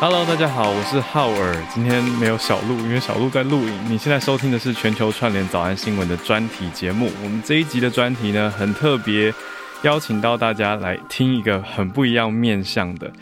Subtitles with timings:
[0.00, 1.56] Hello，大家好，我是浩尔。
[1.74, 3.92] 今天没有小鹿，因为小鹿在录影。
[3.92, 7.10] 你现在收听的是全球串联早安新闻的专题节目。
[7.24, 9.34] 我们这一集的专题呢，很特别，
[9.82, 13.12] 邀请到大家来听一个很不一样面向的，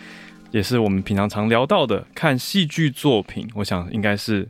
[0.50, 3.48] 也是我们平常常聊到的，看戏剧作品。
[3.54, 4.46] 我想应该是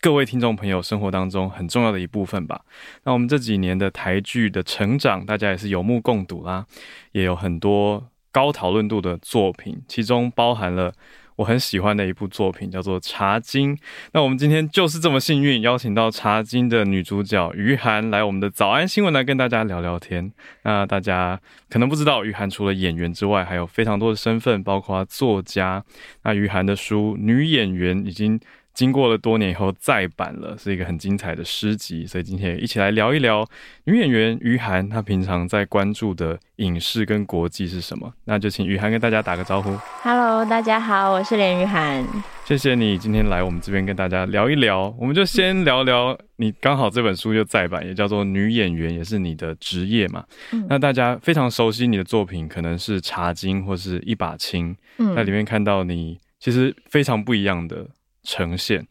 [0.00, 2.62] 各位听众朋友生活当中很重要的一部分吧。
[3.04, 6.66] 那我们这几年的台剧的成长，大家也是有目共睹啦，
[7.12, 10.92] 也有很多高讨论度的作品，其中包含了。
[11.38, 13.76] 我很喜欢的一部作品叫做《茶经》，
[14.12, 20.32] 那我们今天就是这么幸运，邀请到《茶经》的女主角于涵来我们的早安新闻来跟大家聊聊天。
[20.64, 25.84] 那大家可能不知道，于涵除了演员之外，还有非常多的身份，包括作家。
[26.24, 28.40] 那于涵的书《女演员》已经。
[28.78, 33.44] 经过了多年以后再版了，是一个很精彩的诗集，所以今天也一起来聊一聊
[33.86, 38.12] 女演员于涵，她平常在关注的影视跟国际是什么？
[38.26, 39.76] 那就请于涵跟大家打个招呼。
[40.04, 42.06] Hello，大家好，我是连于涵。
[42.44, 50.24] 谢谢你今天来我们这边跟大家聊一聊，我们就先聊聊你刚好这本书就再版，也叫做《女演员》，也是你的职业嘛。
[50.52, 50.64] 嗯。
[50.70, 54.76] 那大家非常熟悉你的作品，可能是《茶经》或是一把青。
[54.98, 55.16] 嗯。
[55.16, 57.84] 在里面看到你其实非常不一样的。
[58.28, 58.86] 呈现，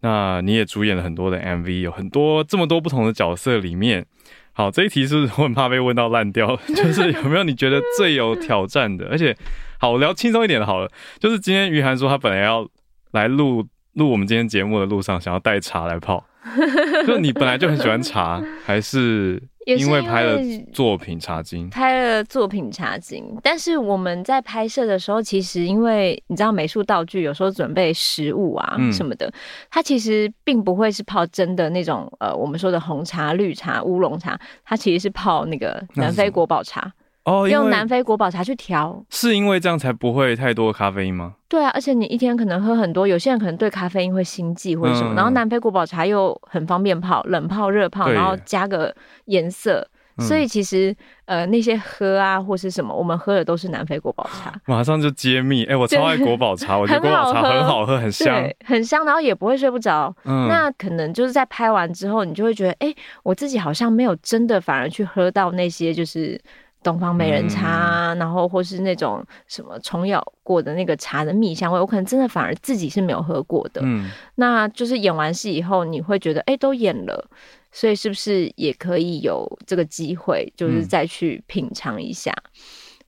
[0.00, 4.06] 那你也主演了很多的 MV，有很多这么多不同的角色里面，
[4.52, 6.56] 好，这一题是我很怕被问到烂掉？
[6.74, 9.06] 就是有没有你觉得最有挑战的？
[9.12, 9.36] 而且，
[9.78, 12.66] 好，我聊轻松一点的好了，就是今天于涵说他本来要
[13.10, 16.24] 来录录我们今天节目的路上，想要带茶来泡，
[17.06, 19.42] 就你本来就很喜欢茶，还是？
[19.76, 20.40] 因为拍了
[20.72, 29.32] 作品《茶经》，拍了作品《茶经》，但是我们在拍摄的时候，其实因为你知道美术道具有时候准备食物啊什么的，嗯、
[29.70, 36.92] 它其实并不会是泡真的那种呃我们说的红茶、绿茶、乌龙茶，它其实是泡那个南非国宝茶。
[37.28, 41.34] 哦，用南非国宝茶去调，是因为这样才不会太多咖啡因吗？
[41.46, 48.94] 对啊，而且你一天可能喝很多，有些人可能对咖啡因会心悸或者什么，嗯、然后南非国宝茶又很方便泡，冷泡、热泡，然后加个
[49.26, 49.86] 颜色，
[50.18, 50.94] 所以其实
[51.26, 54.52] 呃那些喝啊或是什么，我们喝的都是南非国宝茶。
[54.66, 60.14] 马上就揭秘，哎、欸，我超爱国宝茶，我觉得国宝茶很好喝，很香，很香，然后也不会睡不着。
[60.24, 66.40] 嗯，那可能就是在拍完之后，你就会觉得，哎、欸，我自己好像没有真的反而去喝到那些就是。
[66.82, 73.80] 东方美人茶，嗯、然后或是那种什么虫咬过的那个茶的蜜香味，我可能真的反而自己是没有喝过的。
[73.84, 77.28] 嗯，那就是演完戏以后，你会觉得，哎，都演了，
[77.72, 82.32] 所以是不是也可以有这个机会，就是再去品尝一下？
[82.32, 82.50] 嗯、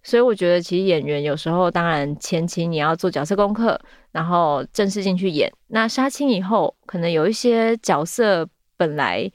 [0.02, 3.80] 所以我觉得，其实演员有时候，当然前期你要做角色功课，
[4.12, 5.50] 然后正式进去演。
[5.68, 9.30] 那杀青以后，可能有一些角色本来。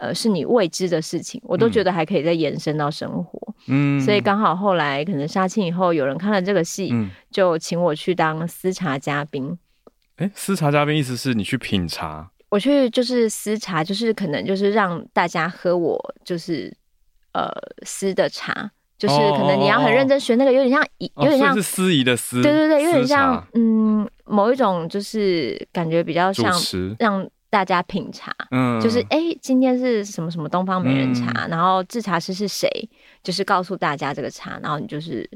[0.00, 3.54] 呃，是你未知的事情，我都觉得还可以再延伸到生活。
[3.66, 9.58] 嗯，所以刚好后来可能杀青以后，有人看了这个戏，嗯、就请我去当私茶嘉宾。
[10.16, 12.30] 哎、欸，私茶嘉宾意思是你去品茶？
[12.48, 16.74] 我去就是私茶，就是可能就是让大家喝我就是
[17.34, 17.50] 呃
[17.82, 26.50] 私的茶，就是可能你要很认真学那个，有点像有点像、哦、是司仪的司，对对对，有点像嗯某一种就是感觉比较像
[26.98, 27.28] 让。
[27.50, 32.70] 大家品茶，嗯，就是哎、欸，今天是什么什么东方美人茶，嗯、然后制茶师是谁，
[33.22, 35.28] 就是告诉大家这个茶，然后你就是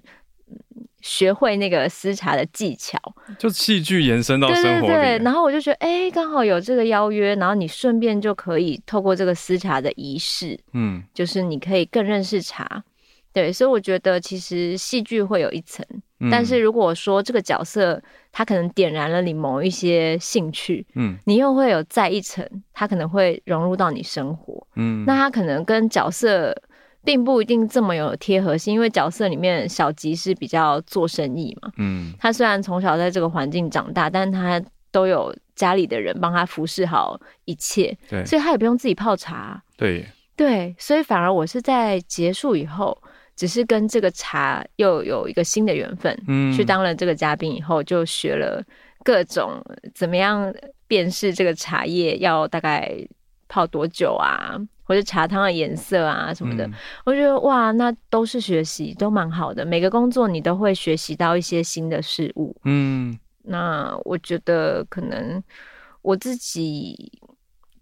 [1.03, 2.97] 学会那个私茶的技巧，
[3.37, 4.87] 就戏剧延伸到生活里。
[4.87, 12.85] 对对对，然后我就觉得，哎、欸，刚好有这个邀约，然后你顺便就可以透过这个私茶的仪式，嗯，就是你可以更认识茶，
[13.33, 15.85] 对，所以我觉得其实戏剧会有一层，
[16.25, 26.55] 嗯，但是如果说这个角色他可能点燃了你某一些兴趣，嗯，你又会有再一层，他可能会融入到你生活，嗯，那他可能跟角色
[27.05, 34.61] 并不一定这么有贴合性，因为角色里面小吉是比较做生意嘛，嗯，他虽然从小在这个环境长大，但他
[34.91, 40.07] 都有家里的人帮他服侍好一切，对，所以他也不用自己泡茶，对。
[40.37, 43.01] 对，所以反而我是在结束以后，
[43.37, 48.63] 只是跟这个茶又有一个新的缘分，嗯，去当了这个嘉宾以后，就学了
[49.03, 49.63] 各种
[49.95, 50.53] 怎么样
[50.87, 52.97] 辨识这个茶叶要大概
[53.49, 56.73] 泡多久啊，或者茶汤的颜色啊什么的，嗯，
[57.05, 59.65] 我觉得哇，那都是学习，都蛮好的。
[59.65, 65.43] 每个工作你都会学习到一些新的事物，嗯，那我觉得可能
[66.03, 67.13] 我自己。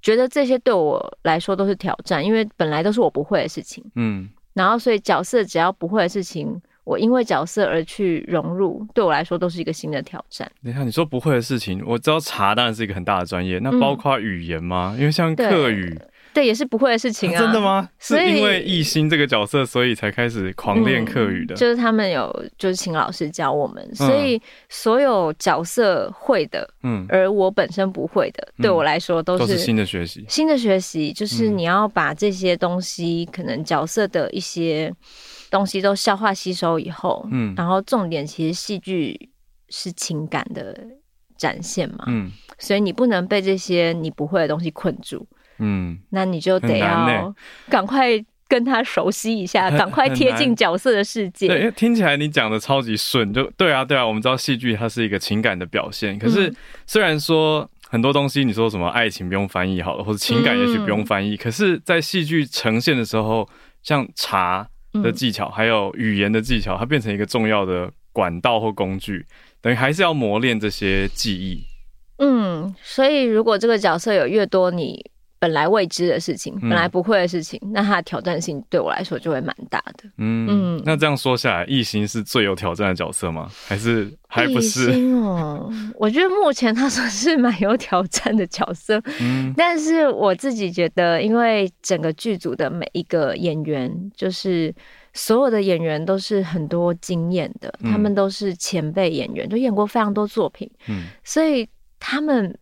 [0.00, 3.84] 觉得这些对我来说都是挑战，因为本来都是我不会的事情。
[3.94, 10.50] 嗯，然后所以角色只要不会的事情，我因为角色而去融入，对我来说都是一个新的挑战。
[10.60, 14.92] 你看，你说不会的事情，我知道茶当然是一个很大的专业，那包括语言吗？
[14.96, 15.98] 嗯，因为像客语。
[16.34, 17.36] 对，也是不会的事情啊！
[17.36, 17.88] 啊真的吗？
[17.98, 21.54] 是因为艺兴这个角色，所以才开始狂练课语的。
[21.54, 24.40] 嗯，就是他们有，就是请老师教我们，所以
[24.70, 30.24] 所有角色会的，嗯，而我本身不会的，对我来说都是，都是新的学习。
[30.28, 34.90] 新的学习就是你要把这些东西，可能角色的一些
[35.50, 39.28] 东西都消化吸收以后，嗯，然后重点其实戏剧
[39.68, 40.74] 是情感的
[41.36, 45.26] 展现嘛，嗯，所以你不能被这些你不会的东西困住。
[45.58, 47.34] 嗯，那你就得要
[47.68, 48.08] 赶快
[48.48, 51.48] 跟他熟悉一下，赶快贴近角色的世界。
[51.48, 54.06] 对，因为听起来你讲的超级顺，就对啊，对啊。
[54.06, 56.52] 我们知道戏剧它是一个情感的表现，可是
[56.86, 63.48] 虽然说很多东西你说什么爱情不用翻译好了，或者情感也许不用翻译，嗯，可是，在戏剧呈现的时候，
[63.82, 64.68] 像茶
[65.02, 69.24] 的技巧，还有语言的技巧，它变成一个重要的管道或工具，
[69.62, 71.64] 等于还是要磨练这些技艺。
[72.18, 75.10] 嗯，所以如果这个角色有越多你。
[75.42, 80.04] 本来未知的事情，本来不会的事情，嗯、那它的挑战性对我来说就会蛮大的。
[80.18, 83.50] 嗯嗯，那这样说下来，艺兴是最有挑战的角色吗？
[83.66, 84.92] 还是还不是？
[84.92, 85.68] 哦，
[85.98, 89.02] 我觉得目前他算是蛮有挑战的角色。
[89.20, 94.72] 嗯，但是我自己觉得，因为整个剧组的每一个演员，就是
[95.12, 100.70] 所有的演员都是很多经验的，嗯、他们都是前辈演员，都演过非常多作品。
[100.86, 101.68] 嗯，所以
[101.98, 102.56] 他们。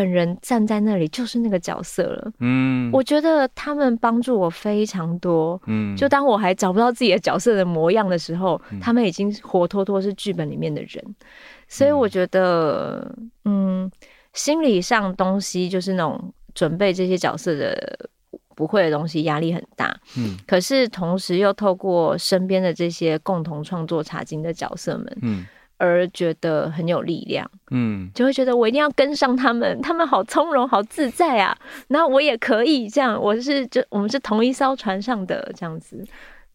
[0.00, 2.32] 本人站在那里就是那个角色了。
[2.38, 5.60] 嗯，我觉得他们帮助我非常多。
[5.66, 11.04] 嗯，就当我还找不到自己的角色的模样的时候，嗯、他们已经活脱脱是剧本里面的人。
[11.68, 13.14] 所以我觉得，
[13.44, 13.90] 嗯，嗯，
[14.32, 18.08] 心理上东西就是那种准备这些角色的
[18.56, 19.94] 不会的东西，压力很大。
[20.16, 25.46] 嗯，可是同时又透过身边的这些共同创作茶经的角色们，嗯。
[25.80, 31.56] 而觉得很有力量，嗯，就会觉得我一定要跟上他们，他们好从容，好自在啊，
[31.88, 36.04] 然后我也可以这样，我是就我们是同一艘船上的这样子，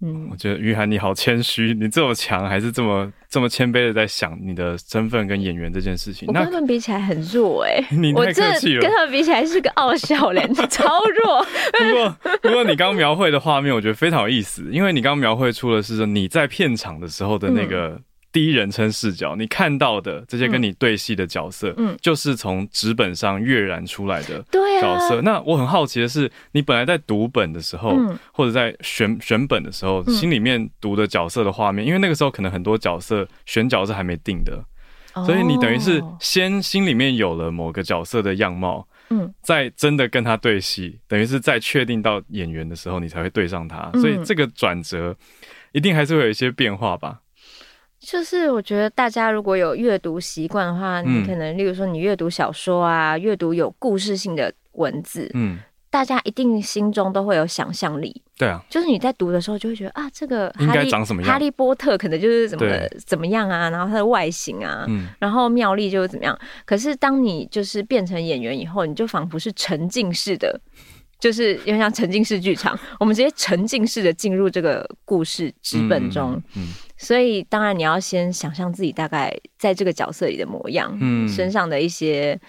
[0.01, 10.85] 嗯，我觉得于涵你好谦虚，你这么强还是这么这么谦卑的在想你的身份跟演员这件事情，我跟他们比起来很弱哎、 欸，你太客气了，跟他们比起来是个傲笑脸， 超
[11.23, 11.43] 弱。
[11.73, 17.87] 不过不过你刚描绘的画面，我觉得非常有意思，因为你刚描绘出的是说你在片场的时候的那个。
[17.87, 18.03] 嗯
[18.35, 25.19] 第一人称视角，你看到的这些跟你对戏的角色，嗯，就是从纸本上跃然出来的角色。
[25.19, 34.61] 啊、那我很好奇的是，你本来在读本的时候，嗯、或者在选选本的时候，心里面读的角色的画面，嗯、因为那个时候可能很多角色选角是还没定的，
[35.13, 43.89] 哦、所以你等于是先心里面有了某个角色的样貌，嗯，在真的跟他对戏，等于是在确定到演员的时候，你才会对上他。
[43.93, 45.15] 所以这个转折
[45.71, 47.21] 一定还是会有一些变化吧。
[48.05, 55.57] 就是我觉得大家如果有阅读习惯的话，你可能例如说你阅读小说啊，阅读有故事性的文字，嗯，
[55.89, 58.21] 大家一定心中都会有想象力。
[58.37, 61.31] 对啊，就是你在读的时候就会觉得啊，这个应该长什么样？
[61.31, 62.65] 哈利波特可能就是怎么
[63.07, 66.37] 怎么样啊，然后它的外形啊，嗯，然后妙丽就是怎么样。
[66.63, 70.59] 可是当你就是变成演员以后，你就仿佛是沉浸式的。
[71.19, 76.67] 就是有点像沉浸式剧场，我们直接沉浸式的进入这个故事纸本中，嗯，嗯，
[76.97, 82.39] 所以当然你要先想象自己大概在这个角色里的模样，嗯，身上的一些。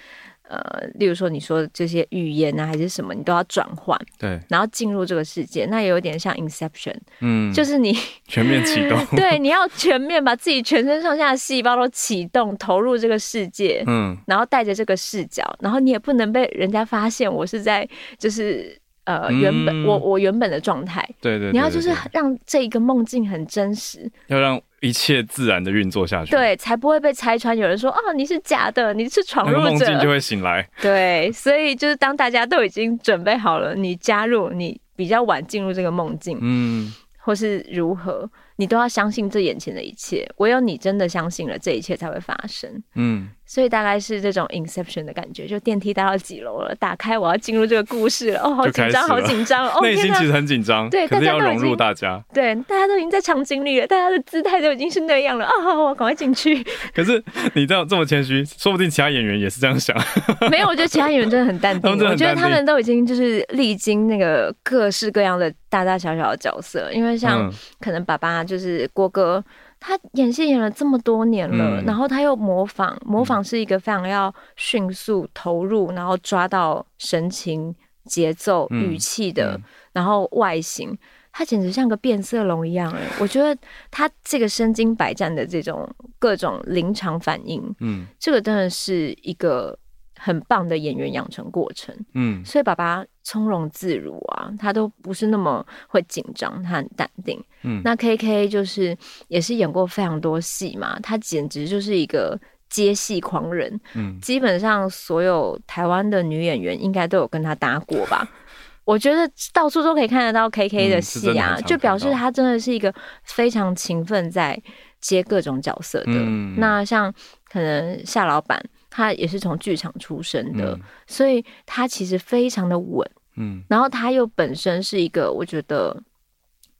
[0.48, 7.92] 呃，例如说你说这些语言啊，还是什么，你都要转换，对，然后进入这个世界，那也有点像 Inception，嗯，就是你
[8.28, 24.60] 全面启动， 对，你要全面把自己全身上下的细胞都启动，投入这个世界，嗯，然后带着这个视角，然后你也不能被人家发现我是在就是呃原本、嗯、我我原本的状态，对对，对，对对，你要就是让这一个梦境很真实，要让。
[24.87, 27.57] 一切自然的运作下去，对，才不会被拆穿。
[27.57, 30.69] 有人说哦，你是假的，你是闯入者，梦境就会醒来。
[30.81, 38.31] 对，所以就是当大家都已经准备好了，你加入，你比较晚进入这个梦境，嗯，或是如何。
[38.59, 42.83] 你都要相信这眼前的一切，唯有你真的相信了，这一切才会发生。
[42.95, 48.40] 嗯，所以大概是这种 Inception 的感觉，就电梯搭到几楼了，打开，我要进入这个故事了。
[48.40, 56.60] 哦，好紧张，好紧张哦， 内心其实很紧张，对，可是要融入大家，对，大家都已经在场景里了，大家的姿态都已经是那样了啊，好，我赶快进去。
[56.92, 57.22] 可是
[57.54, 59.96] 你这样这么谦虚，说不定其他演员也是这样想。
[60.50, 67.48] 没有，我觉得其他演员真的很淡定， 我觉得他们都已经就是历经那个各式各样的大大小小的角色，因为像
[67.80, 69.44] 可能爸爸就是郭哥。
[69.78, 79.61] 他演戏演了这么多年了，嗯、然后他又模仿，模仿是一个非常要迅速投入，然后抓到神情、节奏、语气的，
[79.92, 80.97] 然后外形，
[81.33, 83.00] 他简直像个变色龙一样哎！
[83.21, 83.56] 我觉得
[83.90, 89.78] 他这个身经百战的这种各种临场反应，嗯，这个真的是一个。
[90.18, 97.82] 很棒的演员养成过程，嗯，所以爸爸从容自如啊，他都不是那么会紧张，他很淡定，嗯。
[97.85, 98.96] 那 KK 就是
[99.28, 102.38] 也是演过非常多戏嘛，他简直就是一个
[102.70, 104.18] 接戏狂人，嗯。
[104.20, 108.26] 基本上所有台湾的女演员应该都有跟他搭过吧？
[108.85, 112.94] 我觉得到处都可以看得到 KK 的戏啊，嗯、就表示他真的是一个
[113.25, 114.61] 非常勤奋在
[115.00, 116.12] 接各种角色的。
[116.12, 117.12] 嗯、那像
[117.50, 118.64] 可能夏老板。
[118.96, 123.06] 他也是从剧场出身的，嗯、所以他其实非常的稳。
[123.36, 126.02] 嗯，然后他又本身是一个，我觉得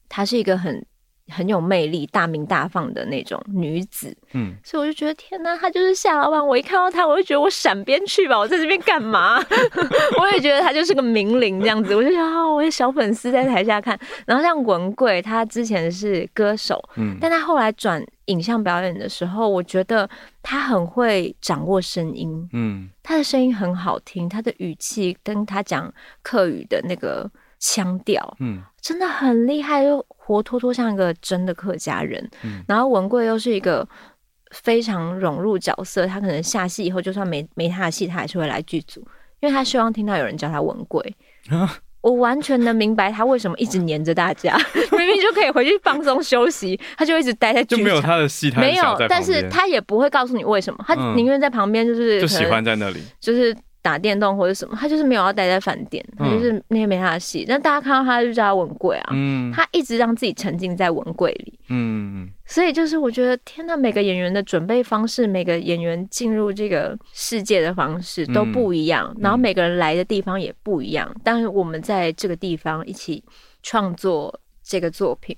[0.08, 0.82] 他是一个很
[1.28, 4.16] 很有魅力、大名大放的那种女子。
[4.33, 6.47] 嗯，所以我就觉得天哪，她就是夏老板。
[6.47, 9.38] 我一看到她，我就觉得我闪边去吧，我在这边干嘛？
[10.21, 11.95] 我也觉得她就是个名伶这样子。
[11.95, 13.99] 我就觉得啊，我的小粉丝在台下看。
[14.26, 18.04] 然后像文贵，他之前是歌手，嗯，但他后来转。
[18.26, 20.11] 影像表演的时候，我觉得
[20.42, 27.30] 他很会掌握声音，嗯，他的声音很好听，他的语气跟他讲客语的那个
[27.61, 32.31] 腔调，嗯，真的很厉害，又活脱脱像一个真的客家人。
[32.45, 33.85] 嗯，然后文贵又是一个
[34.52, 39.00] 非常融入角色，他可能下戏以后，就算没没他的戏，他还是会来剧组，
[39.40, 41.16] 因为他希望听到有人叫他文贵。
[41.50, 44.57] 啊 我完全能明白他为什么一直黏着大家，
[44.97, 47.64] 明明就可以回去放松休息，他就一直待在。
[47.64, 53.52] 就没有他的戏，没有，但是他也不会告诉你为什么，他宁愿在旁边，就是就喜欢在那里，就是。
[53.87, 57.45] 打电动或者什么，他就是没有要待在饭店，他就是那些没他的戏。
[57.47, 71.09] 但大家看到他就叫他文贵啊，嗯，他一直让自己沉浸在文贵里，嗯，所以就是我觉得天呐，每个演员的准备方式，每个演员进入这个世界的方式都不一样，然后每个人来的地方也不一样。
[71.23, 73.23] 但是我们在这个地方一起
[73.62, 75.37] 创作这个作品，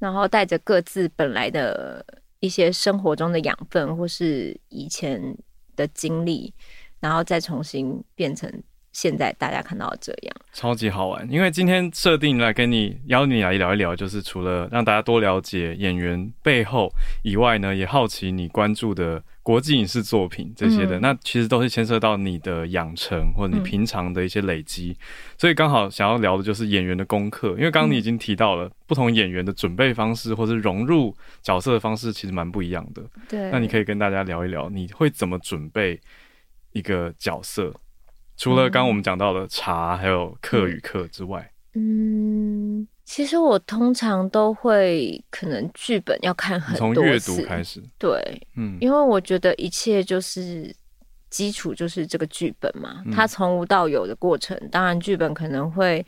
[0.00, 2.04] 然后带着各自本来的
[2.40, 5.36] 一些生活中的养分，或是以前
[5.76, 6.52] 的经历。
[7.00, 8.50] 然后再重新变成
[8.92, 11.30] 现在大家看到的这样，超级好玩。
[11.30, 16.90] 因为今天设定来跟你邀你来聊一聊，就是除了让大家多了解演员背后
[17.22, 20.98] 以外呢，也好奇你关注的国际影视作品这些的。
[20.98, 24.96] 嗯、那其实都是牵涉到你的养成或者你平常的一些累积。
[24.98, 25.04] 嗯、
[25.36, 27.50] 所以刚好想要聊的就是演员的功课。
[27.50, 33.02] 因为刚刚你已经提到了不同演员的准备方式或是融入角色的方式，其实蛮不一样的。
[33.28, 36.00] 对，那你可以跟大家聊一聊，你会怎么准备？
[36.76, 37.72] 一个角色，
[38.36, 48.20] 除了刚刚我们讲到的茶，还有课与课之外，嗯，其实我通常都会可能剧本要看很多次，从阅读开始，对，
[48.56, 50.74] 嗯，因为我觉得一切就是
[51.30, 56.04] 基础，就是这个剧本嘛，嗯、它从无到有的过程，当然剧本可能会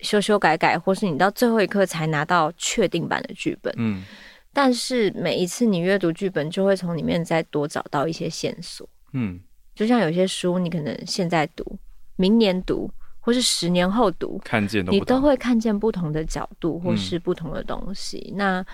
[0.00, 4.02] 修修改改，或是你到最后一刻才拿到确定版的剧本，嗯，
[4.52, 9.40] 但是每一次你阅读剧本，就会从里面再多找到一些线索，嗯。
[9.74, 11.78] 就像有些书，你可能现在读，
[12.16, 12.90] 明年读，
[13.20, 18.30] 或是十年后读，看见你都会看见不同的角度，或是不同的东西。
[18.32, 18.66] 嗯、那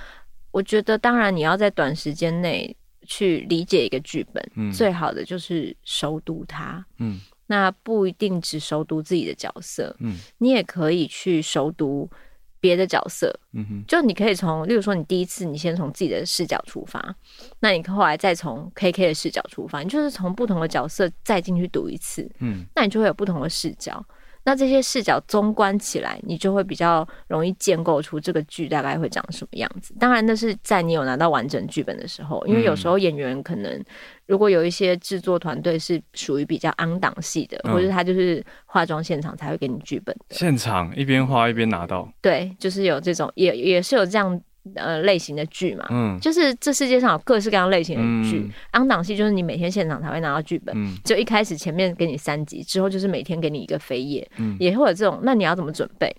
[0.51, 2.77] 我觉得，当然你要在短时间内
[3.07, 6.85] 去理解一个剧本，嗯、最好的就是熟读它。
[6.99, 12.11] 嗯，那不一定只熟读自己的角色，嗯，你也可以去熟读。
[12.61, 17.15] 别的角色，嗯哼，就你可以从，例如说，你第一次你先从自己的视角出发，
[17.61, 24.05] 那你后来再从 KK 的视角出发，你就是从不同的角色再进去读一次，嗯，那你就会有不同的视角。
[24.43, 29.95] 那这些视角综观起来，你就会比较容易建构出这个剧大概会长什么样子。
[29.99, 33.85] 当然，那是在你有拿到完整剧本的时候，因为有时候演员可能
[34.27, 40.37] 如果有一些制作团队是属于比较昂档系的，嗯、或者他就是化妆现场才会给你剧本的。
[40.37, 44.41] 现场一边画一边拿到，对，就是有这种，也也是有这样
[44.75, 48.39] 呃类型的剧嘛，嗯，就是这世界上有各式各样类型的剧。
[48.39, 55.21] 嗯、昂档戏就是你每天现场才会拿到剧本，嗯，就一开始前面给你三集，之后就是每天给你一个扉页，嗯，也会有这种。
[55.23, 56.15] 那你要怎么准备？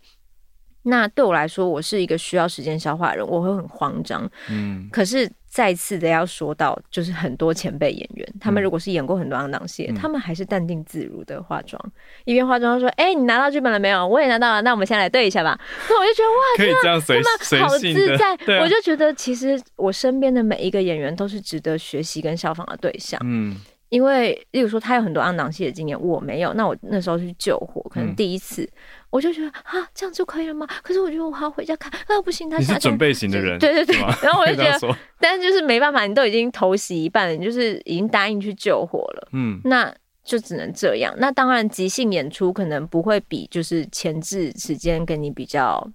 [0.84, 4.30] 那对我来说，我是一个需要时间消化的人，我会很慌张。
[4.50, 11.80] 嗯，可是再次的要说到，就是很多前辈演员，他们如果是演过很多昂档戏，他们还是淡定自如的化妆，
[12.26, 14.08] 一边化妆说：“哎，你拿到剧本了没有？
[14.08, 15.60] 我也拿到了，那我们先来对一下吧。”
[15.90, 18.34] 那我就觉得哇，可以这样随他们好自在。
[18.34, 23.20] 啊、我就觉得其实我身边的每一个演员都是值得学习跟效仿的对象。
[23.24, 23.56] 嗯。
[23.91, 26.53] 因为，例如说，他有很多昂档戏的经验，我没有。
[26.53, 28.71] 那我那时候去救火，可能第一次，嗯、
[29.10, 30.65] 我就觉得啊，这样就可以了吗？
[30.81, 33.98] 可是我觉得我还要回家看，啊，不行，他是准备型的人，对对对。
[34.24, 39.93] 然后我就 觉得，但是就是没办法，你都已经投袭一半了，你就是已经答应去救火了，嗯，那
[40.24, 41.13] 就只能这样。
[41.17, 45.86] 那当然，即兴演出可能不会比就是前置时间跟你比较。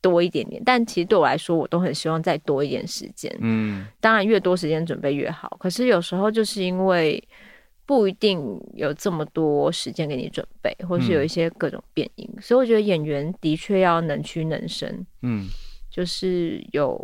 [0.00, 3.34] 多一点点，但其实对我来说，我都很希望再多一点时间。
[3.40, 5.56] 嗯，当然越多时间准备越好。
[5.60, 7.22] 可是有时候就是因为
[7.84, 8.40] 不一定
[8.74, 15.06] 有这么多时间给你准备，或是有一些各种变因，嗯、所以我觉得演员的确要能屈能伸。
[15.22, 15.46] 嗯，
[15.90, 17.00] 就是有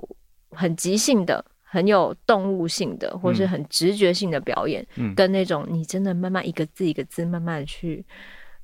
[0.50, 8.04] 很即兴的、很有动物性的，或是很直觉性的表演，嗯、跟那种你真的慢慢一个字一个字慢慢去。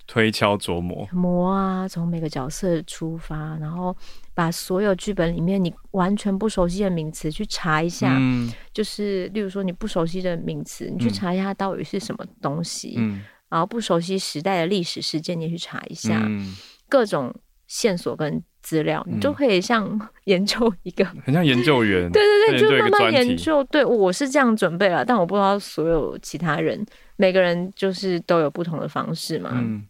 [0.06, 1.09] 推敲琢磨。
[1.12, 3.97] 磨啊，从每个角色出发，然后
[4.35, 16.54] 把所有剧本里面你完全不熟悉的名词去查一下，嗯、就是例如说你不熟悉的名词，你去查一下它到底是什么东西，嗯、然后不熟悉时代的历史事件，你也去查一下，嗯、
[16.88, 17.35] 各种
[17.66, 23.62] 线索跟资料，你就可以像研究一个， 很像研究员，对 对对，就慢慢研究。
[23.64, 26.85] 对，我是这样准备了，但我不知道所有其他人，
[27.16, 29.50] 每个人就是都有不同的方式嘛。
[29.54, 29.87] 嗯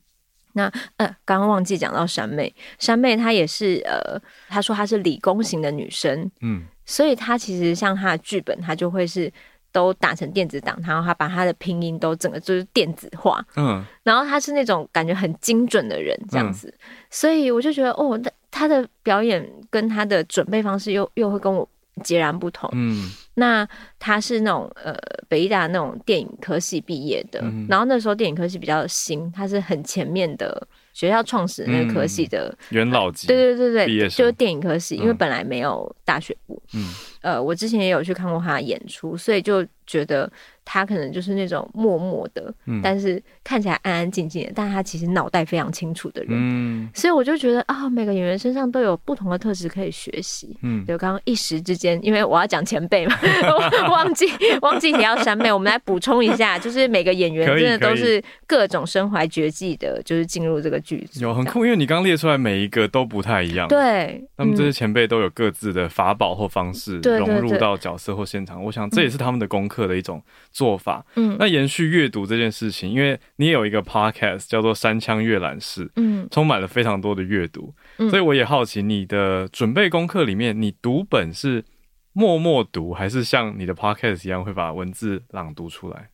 [0.53, 9.33] 那呃，刚刚忘记讲到山妹，山妹她也是呃，她说她是理工型的女生，嗯，所以她其实像她的剧本，她就会是
[9.71, 16.79] 都打成电子档，然后她把她的拼音都整个就是电子化，嗯，然后她是那种感觉很精准的人这样子，嗯、
[17.11, 21.69] 所以我就觉得哦，她她的表演跟她的准备方式又又会跟我
[22.05, 23.11] 截然不同，嗯。
[23.35, 23.67] 那
[23.99, 24.95] 他是那种呃
[25.29, 36.93] 北艺大那种电影科系毕业的，嗯、然后那时候电影科系比较新，他是很前面的学校创始的那个科系的元老级，对对对对，就是电影科系，因为本来没有大学部，嗯，
[37.23, 40.31] 呃，我之前也有去看过他的演出，所以就觉得。
[40.65, 46.31] 他可能就是那种默默的，嗯、但是看起来安安静静的，但他其实脑袋非常清楚的人。
[46.33, 50.57] 嗯，所以我就觉得啊，每个演员身上都有不同的特质可以学习。
[50.63, 53.17] 嗯，就刚刚一时之间，因为我要讲前辈嘛，
[53.91, 54.27] 忘记
[54.61, 61.21] 忘记你要山妹，我们来补充一下，就是每个演员真的都是各种身怀绝技的，就是进入这个剧组。
[61.21, 63.67] 有很酷，因为你刚列出来每一个都不太一样。
[63.69, 70.23] 对，他们这些前辈都有各自的法宝或方式融入到角色或现场，我想这也是他们的功课的一种。
[70.53, 81.65] 做法，嗯，那延续阅读这件事情，因为你也有一个 podcast 叫做《三枪阅览室》，嗯，充满了非常多的阅读，嗯，所以我也好奇你的准备功课里面，你读本是
[82.13, 86.11] 默默读，还是像你的 podcast 一样会把文字朗读出来？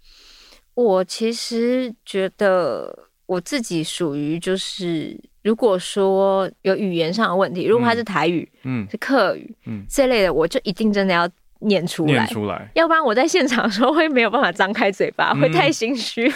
[0.74, 11.28] 我其实觉得我自己属于就是，如果说有语言上的问题，如果它是台语，嗯，是客语，嗯，这类的，我就一定真的要。
[11.60, 16.26] 念出来，念出来，要不然我在现场的时候会没有办法张开嘴巴，会太心虚。
[16.26, 16.32] 嗯、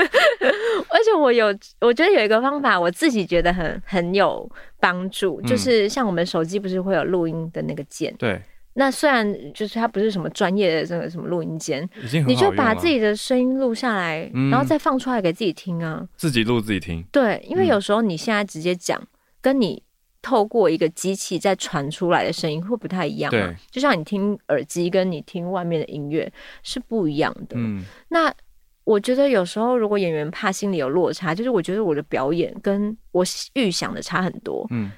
[0.90, 1.46] 而且我有，
[1.80, 4.50] 我觉得有一个方法，我自己觉得很很有
[4.80, 8.14] 帮助，嗯、就是像我们手机不是会有录音的那个键？
[8.18, 8.40] 对。
[8.78, 11.88] 那虽然就是它不是什么专业的这个什么录音键，
[12.26, 16.06] 你就把自己的声音录下来，嗯、然后再放出来给自己听啊。
[16.16, 17.02] 自己录自己听。
[17.10, 19.02] 对，因为有时候你现在直接讲，
[19.40, 19.82] 跟你。
[20.26, 23.38] 透过一个机器再传出来的声音会不太一样嘛？
[23.38, 26.28] 对，就像你听耳机跟你听外面的音乐
[26.64, 27.54] 是不一样的。
[27.54, 28.34] 嗯，那
[28.82, 34.66] 我觉得有时候如果演员怕心里有落差，就是我觉得我的表演跟我预想的差很多。
[34.70, 34.90] 嗯，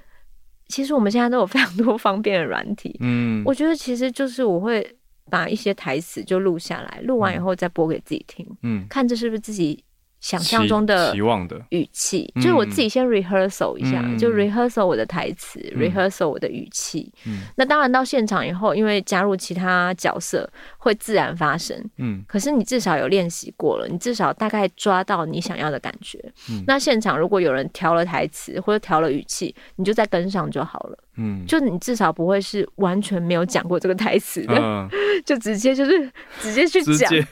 [0.69, 2.97] 其实我们现在都有非常多方便的软体。
[3.01, 4.97] 嗯，我觉得其实就是我会
[5.31, 8.49] 把一些台词就录下来，录完以后再播给自己听。
[8.63, 9.85] 嗯，看这是不是自己。
[10.21, 11.61] 想象中的期望的。
[11.71, 17.13] 语气，就是我自己先 rehearsal 一下，就 rehearsal 我的台词，rehearsal 我的语气。
[17.57, 21.79] 那当然到现场以后，因为加入其他角色会自然发生。
[21.99, 26.19] 嗯，可是你至少有练习过了，你至少大概抓到你想要的感觉。
[26.67, 30.99] 那现场如果有人调了台词或者调了语气，你就再跟上就好了。
[31.19, 34.89] 嗯，就你至少不会是完全没有讲过这个台词的，
[35.27, 36.11] 就直接就是
[36.41, 36.83] 直接去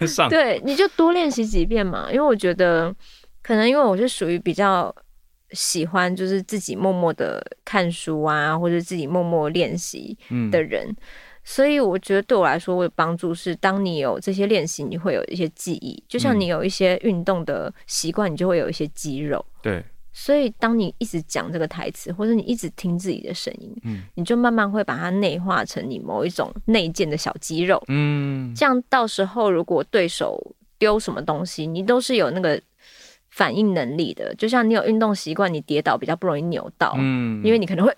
[0.07, 0.29] 讲。
[0.29, 2.95] 对，你就多练习几遍嘛，因为我觉得。
[3.43, 4.93] 可能因为我是属于比较
[5.53, 10.19] 喜欢就是自己默默的看书啊，或者自己默默练习
[10.51, 10.85] 的人。
[10.89, 10.97] 嗯
[11.49, 16.03] 所以我觉得对我来说，我有帮助是，当你有这些练习，你会有一些记忆。
[16.09, 19.43] 就像你有一些运动的习惯，你就会有一些肌肉。
[19.63, 19.81] 对。
[20.13, 27.81] 所以当你一直讲这个台词，或者你一直听自己的声音，嗯，你就慢慢会把它内化成你某一种内建的小肌肉。
[27.87, 28.53] 嗯。
[28.53, 32.61] 这样到时候如果对手丢什么东西，你都是有那个
[33.31, 34.35] 反应能力的。
[34.35, 36.95] 就像你有运动习惯，你跌倒比较不容易扭到。
[36.99, 37.41] 嗯。
[37.45, 37.95] 因为你可能会。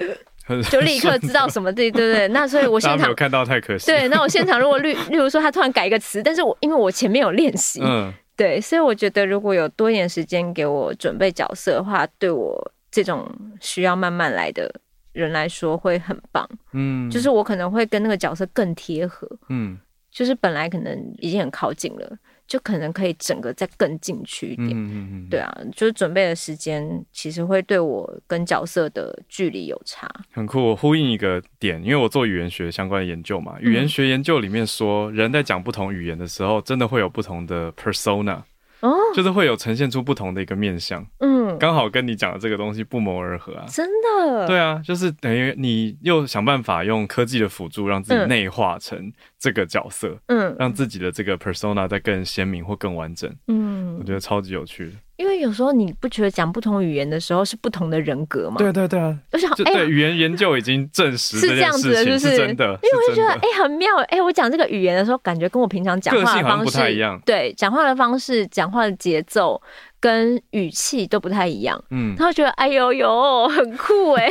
[0.70, 3.86] 就立刻知道什么对对对，那所以我现场没有看到太可惜。
[3.86, 13.30] 对，那我现场如果例例如说他突然改一个词，但是我因为我前面有练习，嗯， 对，所以我觉得如果有多一点时间给我准备角色的话，对我这种
[13.60, 14.72] 需要慢慢来的
[15.12, 16.48] 人来说会很棒。
[16.72, 19.28] 嗯，就是我可能会跟那个角色更贴合。
[19.48, 19.78] 嗯，
[20.10, 22.16] 就是本来可能已经很靠近了。
[22.48, 30.10] 就可能可以整个再更进去一点，嗯嗯嗯，对啊，就是准备的时间其实会对我跟角色的距离有差。
[30.32, 38.42] 很酷，我呼应一个点，因为我做语言学相关的研究嘛，语言学研究里面说，人在讲不同语言的时候，真的会有不同的 persona。
[38.80, 54.92] 哦，就是会有呈现出不同的一个面相，嗯，刚好跟你讲的这个东西不谋而合啊，真的，对啊，就是等于你又想办法用科技的辅助，让自己内化成这个角色，嗯，让自己的这个 persona 再更鲜明或更完整，嗯，我觉得超级有趣的。
[55.18, 58.56] 因为有时候你不觉得讲不同语言的时候是不同的人格吗？
[58.58, 62.78] 对对对啊，我想，哎，语言研究已经证实是这样子的，就是真的。
[62.82, 69.60] 因为我就觉得，哎，很妙，哎，我讲这个语言的时候，感觉跟我平常讲话的方式不太一样，对，讲话的方式、讲话的节奏。
[70.00, 74.28] 跟语气都不太一样，嗯，他会觉得哎呦呦，很酷哎，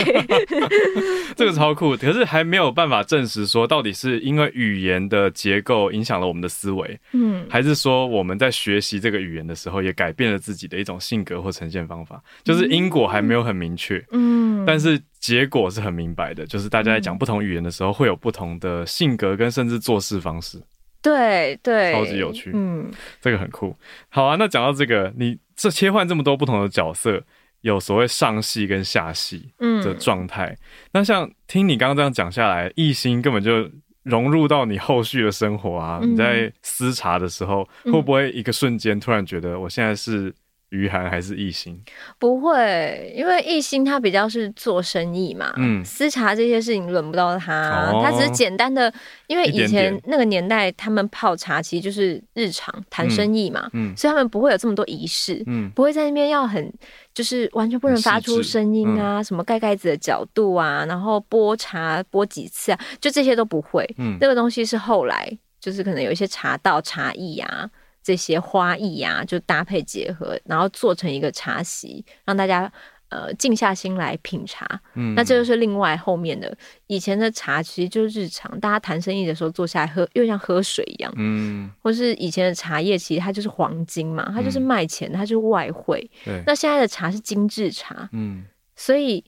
[1.35, 20.61] 这个超酷，可是还没有办法证实说到底是因为语言的结构影响了我们的思维，嗯，还是说我们在学习这个语言的时候也改变了自己的一种性格或呈现方法，就是因果还没有很明确，嗯，但是结果是很明白的，就是大家在讲不同语言的时候会有不同的性格跟甚至做事方式，
[21.01, 23.75] 对对，超级有趣，嗯，这个很酷。
[24.09, 25.37] 好啊，那讲到这个你。
[25.59, 27.19] 这切换这么多不同的角色，
[27.61, 29.51] 有所谓上戏跟下戏
[29.83, 30.49] 的状态。
[30.49, 30.57] 嗯、
[30.91, 33.67] 那像听你刚刚这样讲下来，艺兴根本就
[34.03, 35.99] 融入到你后续的生活啊。
[36.03, 40.31] 嗯、你在思茶的时候，会不会一个瞬间突然觉得我现在是？
[40.69, 41.81] 于涵还是艺兴？
[42.19, 48.93] 不会，因为艺兴他比较是做生意嘛，嗯，私茶这些事情轮不到他，哦、他只是简单的，
[49.27, 56.73] 因为以前那个年代他们泡茶其实就是日常谈生意嘛，嗯，嗯，所以他们不会有这么多仪式，嗯，不会在那边要很
[57.13, 67.69] 就是完全不能发出声音啊，嗯、什么盖盖子的角度啊，然后拨茶拨几次啊，就这些都不会，嗯，这个东西是后来就是可能有一些茶道茶艺啊。
[68.07, 72.71] 这些花艺呀、啊，就搭配结合，然后做成一个茶席，让大家
[73.09, 74.65] 呃静下心来品茶。
[74.95, 81.13] 嗯，那这就是另外后面的以前的茶，其实就是日常，大家谈生意的时候坐下来喝，又像喝水一样。
[81.17, 86.09] 嗯，或是以前的茶叶，其实它就是黄金嘛，它就是卖钱，它就是外汇。
[86.23, 88.07] 对，那现在的茶是精致茶。
[88.13, 88.45] 嗯，
[88.77, 89.21] 所以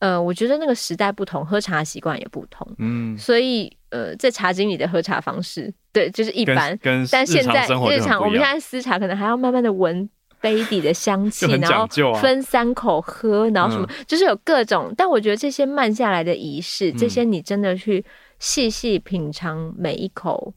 [0.00, 2.70] 呃，我觉得那个时代不同，喝茶习惯也不同。
[2.76, 3.74] 嗯，所以。
[3.90, 6.76] 呃，在茶经里的喝茶方式，对，就是一般。
[6.78, 10.08] 跟，跟但现在日常，我们现在私茶可能还要慢慢的闻
[10.40, 14.92] 杯底的香 气，啊、然后分三口喝，然后什么，嗯、就是有各种。
[14.96, 18.04] 但我觉得这些慢下来的仪式，这些你真的去
[18.40, 20.52] 细细品尝每一口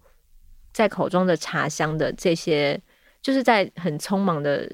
[0.74, 2.82] 在口中的茶香的这些，
[3.22, 4.68] 就是在很匆忙的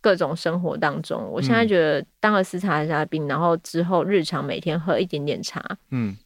[0.00, 6.16] 各种生活当中，我现在觉得当了私茶嘉宾，然后之后日常每天喝一点点茶，嗯。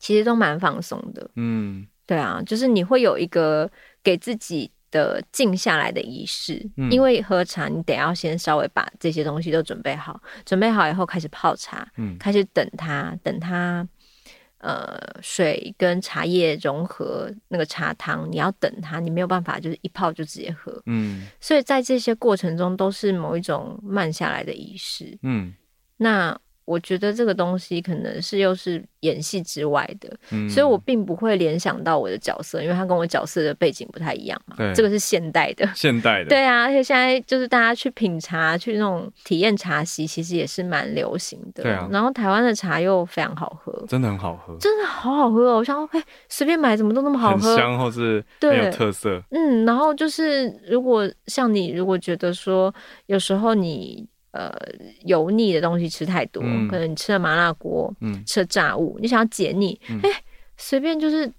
[0.00, 3.70] 其实都蛮放松的，嗯，对啊，就是你会有一个
[4.02, 13.86] 给自己的静下来的仪式，嗯，因为喝茶你得要先稍微把这些东西都准备好，准备好以后开始泡茶，嗯，开始等它，等它，
[14.58, 25.52] 呃，水跟茶叶融合那个茶汤，你要等它，你没有办法就是一泡就直接喝，嗯，所以在这些过程中都是某一种慢下来的仪式，嗯，
[25.98, 26.40] 那。
[26.70, 34.54] 我觉得这个东西可能是又是演戏之外的，嗯、所以我并不会联想到我的角色，因为他跟我角色的背景不太一样嘛。
[34.56, 36.28] 对，这个是现代的， 现代的。
[36.28, 41.64] 对啊，而且现在就是大家去品茶、去那种体验茶席，其实也是蛮流行的。
[41.64, 41.88] 对啊。
[41.90, 45.56] 然后台湾的茶又非常好喝，真的很好喝，真的好好喝哦！
[45.56, 49.20] 我想说，哎，随便买怎么都那么好喝，很香或是很有特色。
[49.30, 52.72] 嗯，然后就是如果像你，如果觉得说
[53.06, 54.06] 有时候你。
[54.32, 54.52] 呃，
[55.04, 60.10] 油腻的东西吃太多，嗯、可能你吃了麻辣锅，嗯、吃了炸物，你想要解腻，哎、嗯，
[60.56, 61.30] 随便就是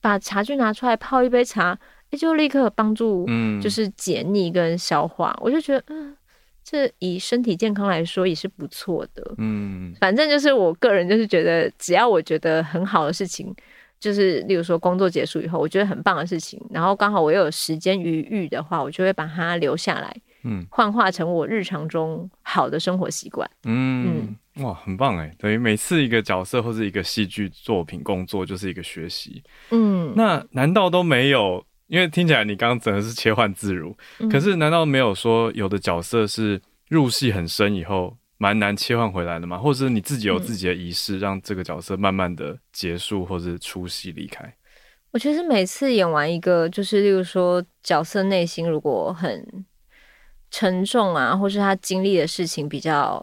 [0.00, 1.78] 把茶具拿出来泡一杯茶，
[2.10, 3.26] 哎，就立刻帮助，
[3.62, 5.30] 就是解腻跟消化。
[5.38, 6.14] 嗯、我就觉得，嗯，
[6.62, 9.34] 这以身体健康来说也是不错的。
[9.38, 13.54] 嗯，反正就是我个人就是觉得，只要我觉得很好的事情，
[13.98, 23.50] 就是例如说工作结束以后，我觉得很棒的事情，然后刚好我又有时间余裕的话，我就会把它留下来，嗯，幻化成我日常中好的生活习惯。
[23.64, 25.34] 嗯，嗯，哇，很棒哎！
[25.38, 29.42] 等于每次一个角色或是一个戏剧作品工作就是一个学习。
[29.70, 31.64] 嗯，那难道都没有？
[31.86, 39.58] 因为听起来你刚刚整个是切换自如，嗯、可是难道没有说有的角色是入戏很深以后蛮难切换回来的吗？
[39.58, 44.52] 或者是你自己有自己的仪式，让这个角色慢慢的结束，或是出戏离开？
[45.12, 49.46] 我觉得每次演完一个，就是例如说角色内心如果很
[50.54, 53.20] 沉重啊，或是他经历的事情比较。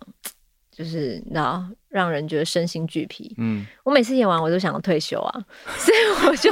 [0.74, 3.36] 就是你知道，让人觉得身心俱疲。
[3.38, 5.46] 嗯，我每次演完我都想要退休啊，
[5.78, 6.50] 所以我就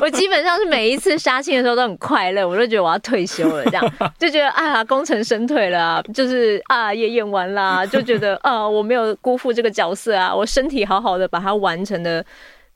[0.00, 12.24] 我基本上是每一次杀青的时候都很快乐，我就觉得我要退休了，这样就觉得啊功成身退了啊，就是啊也演完啦，就觉得啊我没有辜负这个角色啊，我身体好好的把它完成的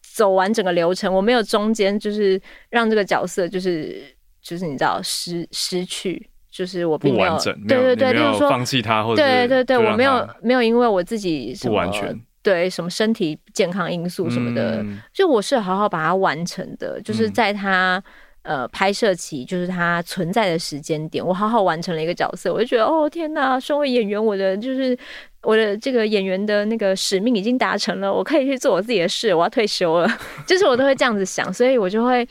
[0.02, 4.04] 走完整个流程，我没有中间就是让这个角色就是
[4.42, 6.28] 就是你知道失失去。
[6.50, 18.02] 就是我并没有，对对对，就是说放弃他，或者对对对，我没有没有因为我自己什么不完全对什么身体健康因素什么的，嗯、就我是好好把它完成的，就是在他、
[18.42, 24.98] 嗯、呃拍摄期，就是它存在的时间点，我好好完成了一个角色，我就觉得哦天哪，身为演员，我的就是
[25.42, 30.08] 我的这个演员的那个使命已经达成了，我可以去做我自己的事，我要退休了，
[30.48, 32.26] 就是我都会这样子想，所以我就会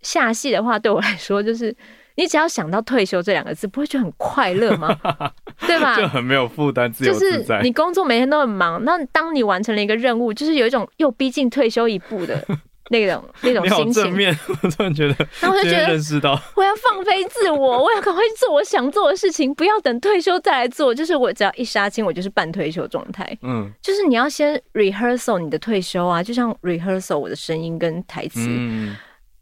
[0.00, 1.72] 下戏的话，对我来说就是。
[2.16, 4.96] 你只要想到退休这两个字，不会觉得很快乐吗？
[5.66, 5.96] 对吧？
[5.96, 7.58] 就很没有负担，自由自在。
[7.58, 12.42] 就是你工作每天都很忙，那当你完成了一个任务，就是有一种又逼近退休一步的
[12.90, 14.04] 那种那种心情。
[14.04, 20.94] 正面，我突然觉得，然后我就觉得认识到我要放飞自我，我要赶快去做我想做的事情，不要等退休再来做。
[20.94, 23.36] 就是我只要一杀青，我就是半退休状态。
[23.42, 28.40] 嗯，就是你要先 rehearsal 你的退休啊，就像 rehearsal 我的声音跟台词。
[28.46, 28.96] 嗯。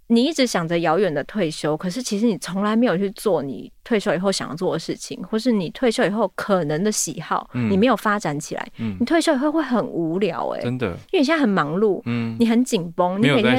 [0.08, 13.58] 你一直想着遥远的退休，可是其实你从来没有去做你退休以后想要做的事情，或是你退休以后可能的喜好，嗯、你没有发展起来，嗯、你退休以后会很无聊哎、欸，真的，因为你现在很忙碌，嗯，你很紧绷，你每天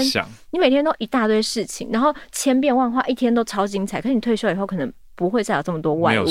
[0.51, 6.27] 你每天都一大堆事情，然后千变万化，一天都超精彩，可是你退休以后可能不会再有这么多外物，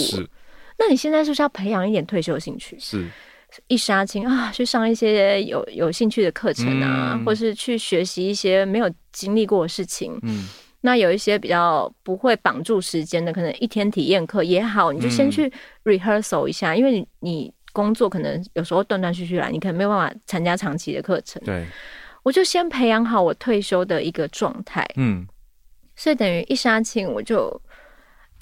[0.79, 2.77] 那你现在是不是要培养一点退休的兴趣？
[2.79, 3.09] 是。
[3.69, 10.19] 一杀青啊，去上一些有有兴趣的课程啊，嗯、或是去学习一些没有经历过的事情。
[10.23, 10.49] 嗯，
[10.81, 15.53] 那有一些比较不会绑住时间的，可能一天体验课也好，你就先去
[15.85, 21.43] rehearsal 一下，嗯、因为你你工作可能有时候断断续续来，你可能没有办法参加长期的课程。
[21.45, 21.67] 对，
[22.23, 24.87] 我就先培养好我退休的一个状态。
[24.97, 25.27] 嗯，
[25.97, 27.61] 所以等于一杀青我就。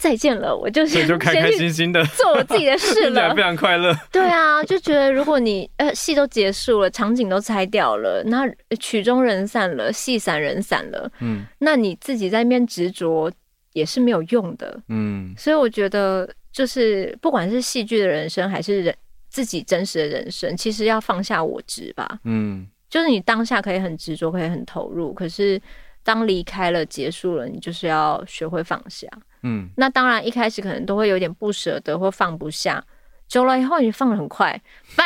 [0.02, 3.96] 再见了，我就先就开开心心的做我自己的事了， 非常快乐。
[4.10, 8.44] 对啊，就觉得如果你呃戏都结束了，场景都拆掉了，那
[8.80, 13.30] 曲终人散了，戏散人散了，嗯，那你自己在那边执着
[13.74, 15.32] 也是没有用的，嗯。
[15.38, 18.92] 所以我觉得，就是不管是戏剧的人生，还是人
[19.30, 25.62] 自己真实的人生，其实要放下我执吧，嗯，就是你当下可以很执着，可以很投入，可是
[26.02, 29.08] 当离开了、结束了，你就是要学会放下。
[29.42, 32.84] 嗯，那当然，一开始可能都会有点不舍得或放不下，
[33.32, 34.60] 久了以后你放的很快，
[34.94, 35.04] 拜，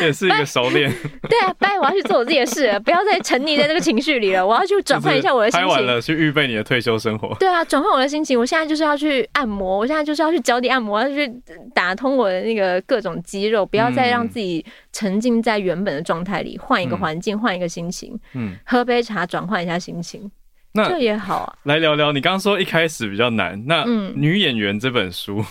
[0.00, 0.90] 也是一个熟练。
[1.28, 5.68] 对啊，拜，我要去做我自己的事了，不要再沉溺在这个情绪里了，我要去转换一下我的心情。
[5.68, 7.36] 拍完了，去预备你的退休生活。
[7.38, 11.30] 对啊，转换我的心情，我现在就是要去按摩，我现在就是要去脚底按摩，要去
[11.74, 20.30] 打通我的那个各种肌肉，不要再让自己沉浸在原本的状态里，换一个环境，换一个心情，嗯，喝杯茶，转换一下心情。
[20.74, 22.12] 那这也好啊，来聊聊。
[22.12, 23.84] 你刚刚说一开始比较难，那
[24.16, 25.44] 《女演员》这本书、嗯、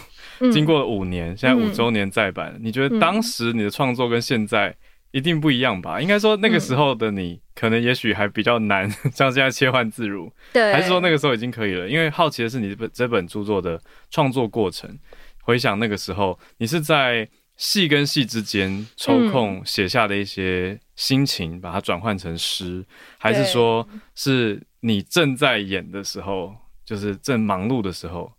[0.51, 4.73] 经过了五年，现在五周年再版，嗯、你觉得当时你的创作跟现在
[5.11, 5.97] 一定不一样吧？
[5.97, 11.89] 嗯、应该说那个时候的你，可能也许还比较难， 像现在切换自如，对，还是说那个时候已经可以了？
[11.89, 14.97] 因为好奇的是你这本这本著作的创作过程，
[15.41, 17.27] 回想那个时候，你是在
[17.57, 22.85] 戏跟戏之间抽空写下的一些心情，把它转换成诗，
[23.17, 24.61] 还是说是？
[24.83, 28.33] 你正在演的时候，就是正忙碌的时候，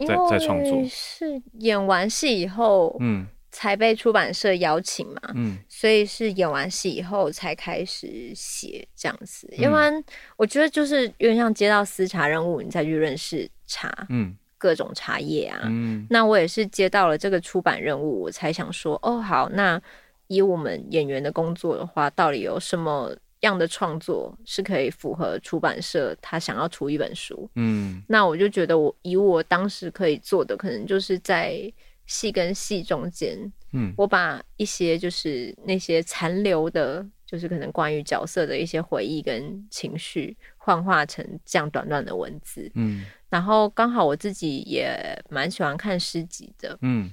[0.00, 0.84] 在在创作。
[0.88, 9.48] 是演完戏以后，嗯，才被出版社邀请嘛，嗯，所以是演完戏以后才开始写这样子。
[9.56, 10.04] 因为
[10.36, 19.80] 我觉得就是有点像接到私茶任务，你再去认识茶，嗯，各种茶叶啊，嗯，那我也是接到了这个出版任务，我才想说，哦，好，那
[20.26, 23.16] 以我们演员的工作的话，到底有什么？
[23.46, 27.48] 样的创作是可以符合出版社他想要出一本书。
[27.54, 31.72] 嗯，那我就觉得我以我当时可以做的，可能就是在
[32.06, 33.38] 戏跟戏中间，
[33.72, 42.70] 嗯，我把一些就是那些残留的，就是可能关于角色的一些回忆跟情绪，幻化成这样短短的文字。
[42.74, 44.96] 嗯，然后刚好我自己也
[45.28, 46.78] 蛮喜欢看诗集的。
[46.82, 47.10] 嗯，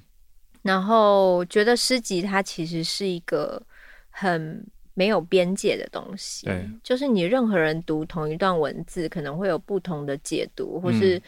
[0.62, 3.60] 然后觉得诗集它其实是一个
[4.12, 6.46] 很没有边界的东西。
[6.46, 11.22] 对，就是你任何人读同一段文字，可能会有不同的解读，或是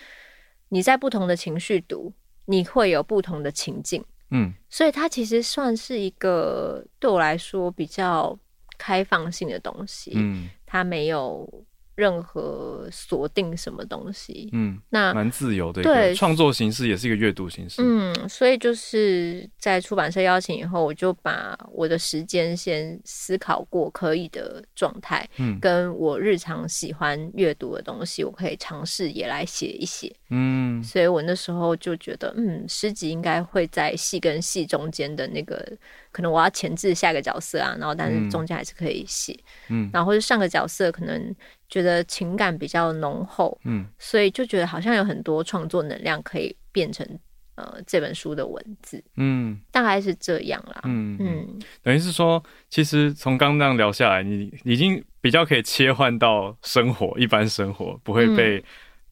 [0.69, 2.11] 你在不同的情绪读。
[2.47, 8.37] 你会有不同的情境，嗯，所以它其实算是一个对我来说比较
[8.77, 11.51] 开放性的东西，嗯，它没有。
[11.95, 15.81] 任何锁定什么东西，嗯，那蛮自由的。
[15.81, 17.81] 对，创作形式也是一个阅读形式。
[17.81, 30.13] 嗯，所以就是在出版社邀请以后，我就把我的时间先思考过可以的状态，嗯，跟我日常喜欢阅读的东西，我可以尝试也来写一写。
[30.29, 35.65] 嗯，所以我那时候就觉得，嗯，诗集应该会在戏跟戏中间的那个。
[36.11, 41.35] 可能我要前置下一个角色啊，然后但是中间还是可以写，嗯，然后或者上个角色可能
[41.69, 47.07] 觉得情感比较浓厚，嗯，所以就觉得好像有很多创作能量可以变成
[47.55, 58.63] 呃这本书的文字，嗯，大概是这样啦，嗯嗯，等于是说，其实从刚刚聊下来，你已经比较可以切换到生活，一般生活不会被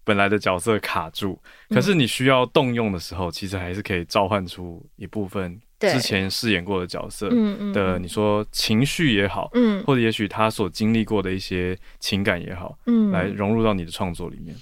[0.03, 5.59] 本来的角色卡住，嗯，可是你需要动用的时候，其实还是可以召唤出一部分。
[5.91, 7.29] 之前饰演过的角色
[7.73, 14.55] 的，你说情绪也好，嗯，或者也许他所经历过的一些情感也好，嗯，来融入到你的创作里面，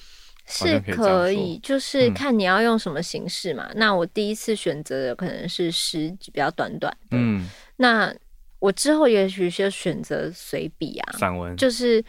[0.47, 3.69] 是可以，就是看你要用什么形式嘛。
[3.75, 8.13] 那我第一次选择的可能是诗，比较短短的，嗯，那
[8.59, 12.03] 我之后也许就选择随笔啊，散文，就是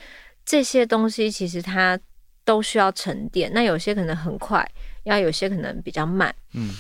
[0.44, 1.98] 这些东西其实它
[2.44, 4.66] 都需要沉淀，那有些可能很快，
[5.05, 6.70] 要有些可能比较慢，嗯。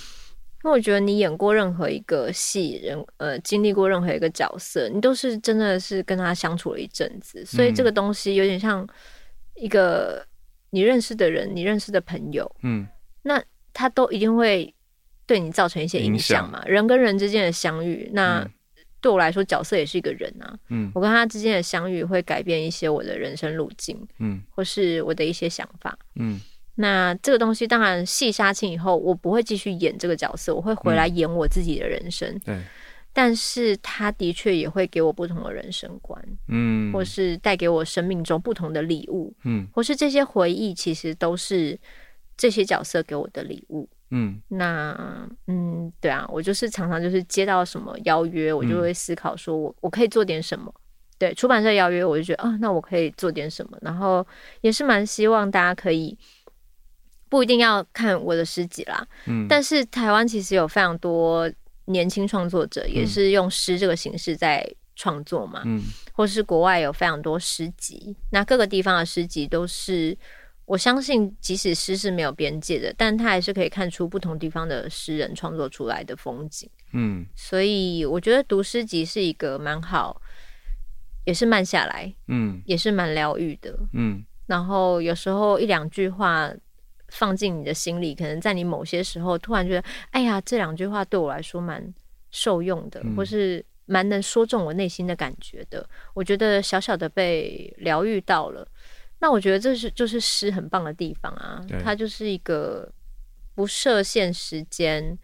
[0.64, 8.86] 因为我觉得你演过任何一个戏人，呃，经历过任何一个角色，你都是真的是跟他相处了一阵子，所以这个东西有点像
[9.56, 10.24] 一个
[10.70, 12.86] 你认识的人，你认识的朋友，嗯，
[13.22, 14.72] 那他都一定会
[15.26, 16.62] 对你造成一些影响嘛。
[16.64, 18.48] 人跟人之间的相遇，那
[19.00, 26.40] 对我来说，角色也是一个人啊，嗯，我跟他之间的相遇会改变一些我的人生路径，嗯，或是我的一些想法，嗯。
[26.76, 32.38] 那这个东西当然戏杀青以后，我不会继续演这个角色，我会回来演我自己的人生。
[32.38, 32.58] 对，
[33.12, 41.78] 但是他的确也会给我不同的人生观，嗯，或是带给我生命中不同的礼物，嗯，或是这些回忆其实都是
[42.38, 44.40] 这些角色给我的礼物，嗯。
[44.48, 50.72] 那嗯，对啊，我就是常常就是接到什么邀约，我就会思考说我我可以做点什么。
[51.18, 54.26] 对，出版社邀约，我就觉得啊，那我可以做点什么，然后
[54.62, 56.16] 也是蛮希望大家可以。
[57.32, 61.50] 不一定要看我的诗集啦，嗯，但是台湾其实有非常多
[61.86, 64.62] 年轻创作者，也是用诗这个形式在
[64.96, 65.80] 创作嘛，嗯，
[66.12, 70.14] 或是国外有非常多诗集，那各个地方的诗集都是，
[70.66, 80.20] 我相信即使诗是没有边界的，但它还是可以看出不同地方的诗人创作出来的风景，嗯，所以我觉得读诗集是一个蛮好，
[81.24, 86.52] 也是慢下来，嗯，也是蛮疗愈的，嗯，然后有时候一两句话。
[87.12, 91.92] 放进你的心里，可能在你某些时候突然觉得，哎呀，这两句话对我来说蛮
[92.30, 95.86] 受用的，嗯、或是蛮能说中我内心的感觉的。
[96.14, 98.66] 我觉得小小的被疗愈到了，
[99.18, 102.90] 那我觉得这是就是诗很棒的地方啊，它就是一个
[103.54, 105.16] 不设限时间，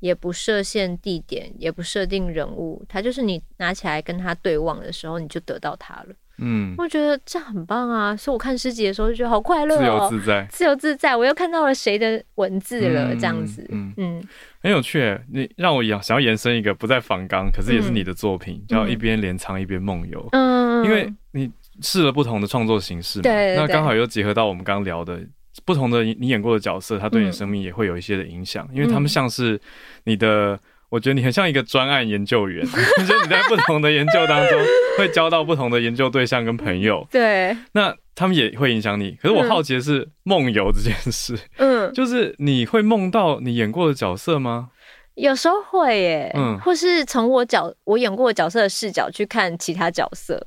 [0.00, 6.14] 也不设限地点，也不设定人物，它就是你拿起来跟它对望的时候，你就得到它了。
[6.38, 11.14] 嗯，我觉得这样很棒啊，所以我看诗集的时候就觉得好快乐哦，自由自在，自由自在。
[11.14, 14.22] 我又看到了谁的文字了，这样子，嗯嗯，
[14.60, 15.18] 很有趣。
[15.32, 20.28] 你让我想想要延伸一个不在仿纲，可是也是你的作品，叫一边镰仓一边梦游。
[20.32, 25.20] 嗯，因为你试了不同的创作形式嘛，对，那刚好又结合到我们刚刚聊的
[25.64, 29.60] 不同的你演过的角色，他对你生命也会有一些的影响，因为他们像是
[30.04, 30.58] 你的。
[30.94, 32.70] 我觉得你很像一个专案研究员， 就
[33.04, 34.60] 是你在不同的研究当中
[34.96, 37.04] 会交到不同的研究对象跟朋友。
[37.10, 39.18] 对，那他们也会影响你。
[39.20, 44.70] 可是我好奇的是梦游这件事，嗯， 就是你会梦到你演过的角色吗？
[45.16, 50.40] 有时候会耶，嗯，或是从我角我演过的角色的视角去看其他角色，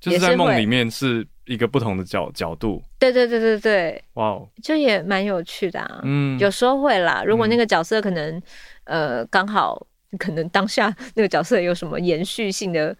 [0.00, 2.82] 就是在梦里面是一个不同的角角度。
[2.98, 6.00] 对对对对对，哇哦，就也蛮有趣的啊。
[6.04, 7.22] 嗯，有时候会啦。
[7.26, 8.42] 如果那个角色可能。
[8.86, 9.86] 呃，刚好
[10.18, 12.96] 可能当下 那个角色有什么延续性的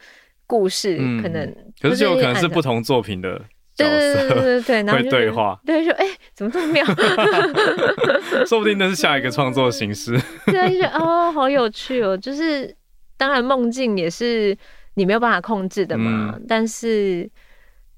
[0.46, 3.38] 故事，嗯、可能可是就有可能是不同作品的
[3.74, 6.84] 角色，对对对对对， 然后会对话，对说哎、欸，怎么这么妙？
[8.46, 10.20] 说不定那是下一个创作形式。
[10.46, 12.16] 对啊，就觉得哦，好有趣哦。
[12.16, 12.74] 就是
[13.16, 14.56] 当然梦境也是
[14.94, 17.28] 你没有办法控制的嘛，嗯、但是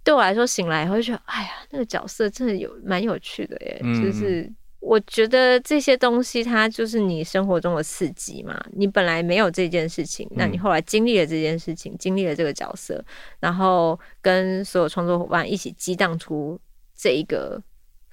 [0.05, 4.51] 对我来说醒来以后就觉得，哎呀，那个角色真的有蛮有趣的耶，嗯、就是。
[4.89, 8.59] 我觉得这些东西，它就是你生活中的刺激嘛。
[8.73, 13.05] 你本来没有这件事情，那你后来经历了这件事情，嗯、经历了这个角色，
[13.39, 16.59] 然后跟所有创作伙伴一起激荡出
[16.97, 17.63] 这一个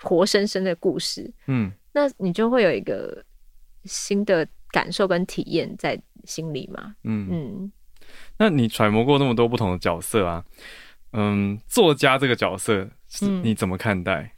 [0.02, 1.34] 活生生的故事。
[1.48, 3.24] 嗯，那你就会有一个
[3.86, 6.94] 新的感受跟体验在心里嘛。
[7.06, 7.72] 嗯嗯，
[8.38, 10.44] 那你揣摩过那么多不同的角色啊，
[11.14, 12.90] 嗯，作家这个角色，
[13.42, 14.24] 你怎么看待？
[14.24, 14.32] 嗯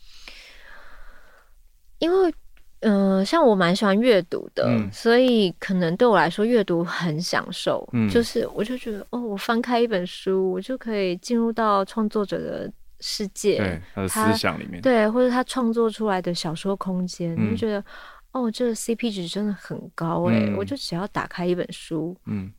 [2.00, 2.34] 因为，
[2.82, 7.88] 嗯、呃，像我蛮喜欢阅读的，嗯、所以可能对我来说，阅读很享受。
[7.94, 17.84] 嗯，就是我就觉得，哦，我翻开一本书，我就可以进入到创作者的世界，对他的思想里面，对，或者他创作出来的小说空间，嗯、就觉得，
[18.32, 20.46] 哦，这个 CP 值真的很高哎！
[20.48, 22.52] 嗯、我就只要打开一本书，嗯，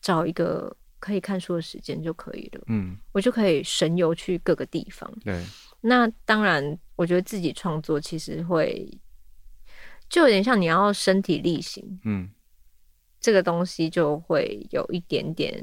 [0.00, 5.44] 找一个可以看书的时间就可以了，嗯，我就可以神游去各个地方，对。
[5.80, 8.90] 那当然，我觉得自己创作其实会，
[10.08, 12.28] 就有点像你要身体力行，嗯，
[13.20, 15.62] 这个东西就会有一点点，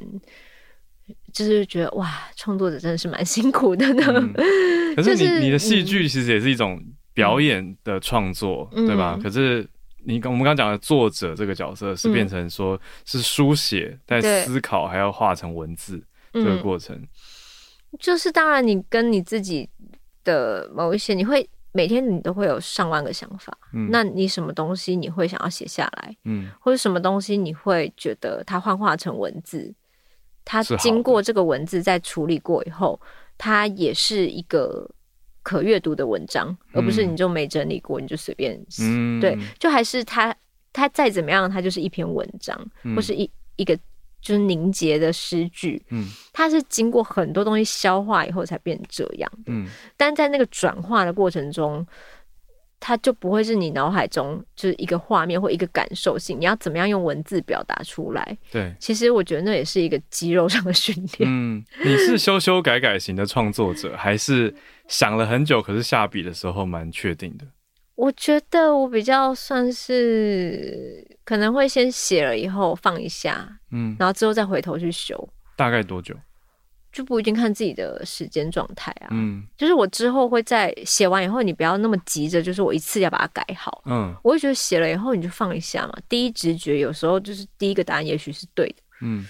[1.33, 4.03] 就是觉得哇，创作者真的是蛮 辛苦的呢。
[4.37, 6.81] 嗯、可是你、就是、你的戏剧其实也是一种
[7.13, 9.19] 表演的创作，嗯、对吧？
[9.21, 9.67] 可是
[10.05, 16.01] 你我们刚刚讲的作者这个角色是变成说是书写，在、嗯、思考还要化成文字
[16.31, 17.07] 这个过程，嗯、
[17.99, 19.69] 就是当然你跟你自己。
[20.25, 29.73] 的某一些，你会每天你都会有上万个想法，嗯，那你什么东西你会想要写下来，嗯，或者什么东西你会觉得它幻化成文字，
[30.43, 32.99] 它经过这个文字再处理过以后，
[33.37, 34.89] 它也是一个
[35.41, 40.35] 可阅读的文章，嗯，而不是你就没整理过你就随便写，嗯，对，就还是它
[40.73, 43.77] 它再怎么样，它就是一篇文章，嗯，或是一一个。
[44.25, 51.85] 就是凝结的诗句，嗯，它是经过很多东西消化以后才变这样的，嗯，但在那个转化的过程中，
[52.79, 58.35] 它就不会是你脑海中就是一个画面或一个感受性，你要怎么样用文字表达出来？
[58.51, 61.29] 对，其实我觉得那也是一个肌肉上的训练。
[61.29, 64.51] 嗯，你是修修改改型的创作者，还是
[64.87, 67.45] 想了很久，可是下笔的时候蛮确定的？
[67.95, 75.27] 我觉得我比较算是可能会先写了以后放一下，嗯，然后之后再回头去修。
[75.55, 76.13] 大概多久？
[76.91, 79.07] 就不一定看自己的时间状态啊。
[79.11, 83.81] 嗯，就是我之后会在写完以后，你不要那么急着，就是我一次要把它改好。
[83.85, 85.93] 嗯，我会觉得写了以后你就放一下嘛。
[86.07, 88.75] 第一直觉有时候就是第一个答案也许是对的。
[89.01, 89.25] 嗯。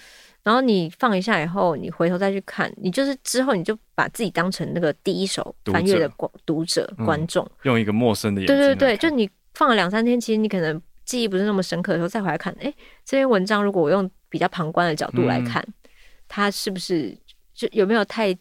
[0.46, 8.56] 然后你放一下以后，你回头再去看，你就是之后你就把自己当成那个第一手翻阅的观读者观众，用一个陌生的眼睛。
[8.56, 12.72] 对对对，就你放了两三天，其实你可能记忆不是那么深刻的时候，再回来看，哎，
[13.04, 15.74] 这篇文章如果我用比较旁观的角度来看，嗯、
[16.28, 17.18] 它是不是
[17.56, 18.32] 就有没有太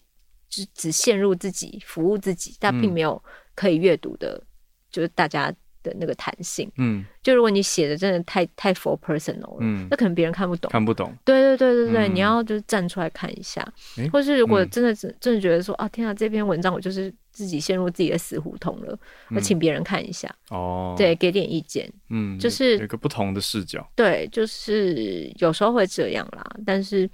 [0.50, 3.20] 只只陷入自己服务自己，但并没有
[3.54, 4.46] 可以阅读的，嗯、
[4.90, 5.50] 就是大家。
[5.84, 13.62] 的那个弹性，嗯，就如果你写的真的太太 for personal 了，嗯，那可能别人看不懂，看不懂，对对对对对，嗯、你要就是站出来看一下，
[13.98, 18.98] 欸、或是如果真的真、的觉得说啊，天啊，这篇文章我就是自己陷入自己的死胡同了，
[19.30, 27.08] 我、嗯、请别人看一下，哦，对，给点意见，嗯，就是有个不同的视角，对，就是有时候会这样啦，但是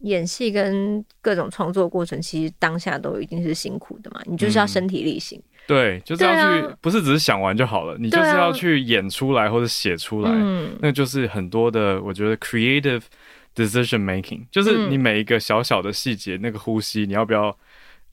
[0.00, 5.38] 演戏跟各种创作过程，其实当下都一定是辛苦的嘛，你就是要身体力行。
[5.38, 13.02] 嗯对，就是要去，啊、不是只是想玩就好了，你就是要去演出来或者写出来，啊、那就是很多的，我觉得 creative
[13.54, 17.54] decision making，就是你每一个小小的细节，嗯、那个呼吸，你要不要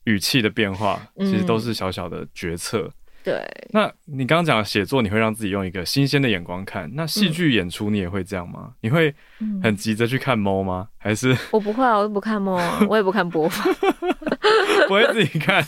[0.04, 2.92] 语气的变化，其实都是小小的决策。
[3.24, 6.88] 对，那你刚刚讲写作，你会让自己用一个新鲜的眼光看。
[6.94, 8.68] 那戏剧演出，你也会这样吗？
[8.68, 9.12] 嗯、你会
[9.62, 10.86] 很急着去看猫吗？
[10.96, 13.74] 还是我不会啊，我都不看猫啊，我也不看播放，
[14.86, 15.66] 不会自己看。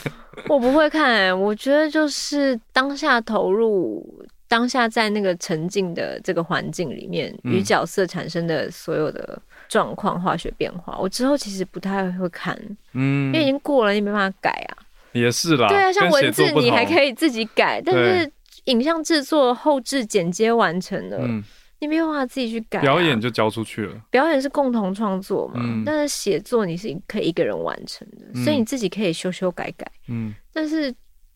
[0.48, 9.38] 我不会看、欸，我觉得就是当下投入，当下在那个沉浸的这个环境里面，与角色产生的所有的
[9.68, 12.58] 状况、化学变化，我之后其实不太会看，
[12.94, 14.76] 嗯，因为已经过了，你没办法改啊。
[15.12, 18.30] 也是啦，对啊，像文字你还可以自己改，但是
[18.64, 21.42] 影像制作、后置、剪接完成了，嗯、
[21.80, 22.82] 你没有办法自己去改、啊。
[22.82, 30.94] 表演就交出去了，表演是共同创作嘛，嗯、但是写作你是可以一个人完成的，嗯、所以你自己可以修修改改，嗯，但是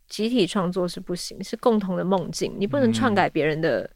[0.08, 3.90] 集体创作是不行，是共同的梦境，你不能篡改别人的，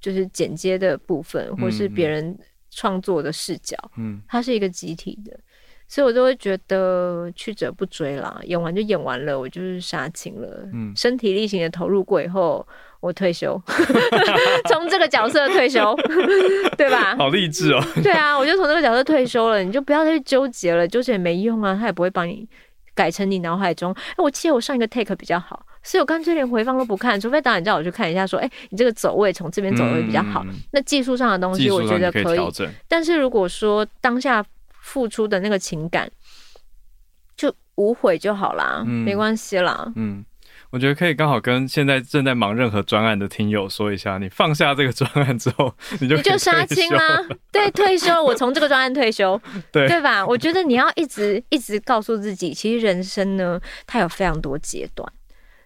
[0.00, 2.38] 就是剪接的部分，嗯、或是别人。
[2.76, 5.38] 创作的视角，嗯，它是一个集体的，
[5.86, 12.66] 所以我就会觉得去者不追啦，演完就演完了，我就是杀青了，嗯，身体力行的投入过以后，
[13.04, 13.60] 我退休，
[14.70, 15.94] 从这个角色退休，
[16.78, 17.14] 对吧？
[17.18, 22.48] 好励志哦， 对啊，我就从这个角色退休了，你就不要再去纠结了，纠结也没用啊，他也不会帮你
[22.94, 25.66] 改成你脑海中，哎，我记得我上一个 take 比较好。
[25.86, 30.42] 所以我干脆连回放都不看，除非导演叫我去看一下，说：“哎、欸，你这个走位从这边走位比较好。
[30.46, 32.66] 嗯”那技术上的东西，我觉得可以调整。
[32.88, 34.42] 但是如果说当下
[34.80, 36.10] 付出的那个情感
[37.36, 39.92] 就无悔就好啦，嗯、没关系啦。
[39.96, 40.24] 嗯，
[40.74, 47.24] 我觉得可以刚好跟现在正在忙任何专案的听友说一下，你放下这个专案之后，你就你就杀青啦。
[47.52, 50.26] 对，退休，我从这个专案退休，对对吧？
[50.26, 55.08] 我觉得你要一直一直告诉自己，其实人生呢，它有非常多阶段。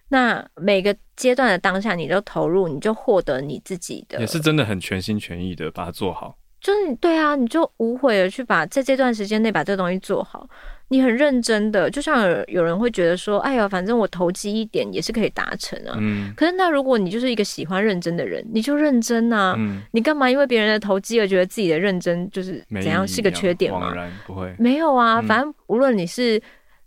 [0.09, 6.37] 那每个阶段的当下，你都投入，你就获得你自己的，也是真的很全心全意的把它做好。
[6.69, 10.47] 就是对啊，你就无悔的去把在这段时间内把这个东西做好，
[10.89, 11.89] 你很认真的。
[11.89, 15.95] 就像有有人会觉得说，哎呀，反正我投机一点也是可以达成啊。
[15.97, 16.31] 嗯。
[16.35, 19.55] 可是那如果你就是一个喜欢认真的人，你就认真啊。
[19.57, 19.81] 嗯。
[19.91, 23.91] 你干嘛因为别人的投机而觉得自己的认真就是怎样是个缺点吗？
[24.27, 24.53] 不会。
[24.59, 26.39] 没有啊，反正无论你是。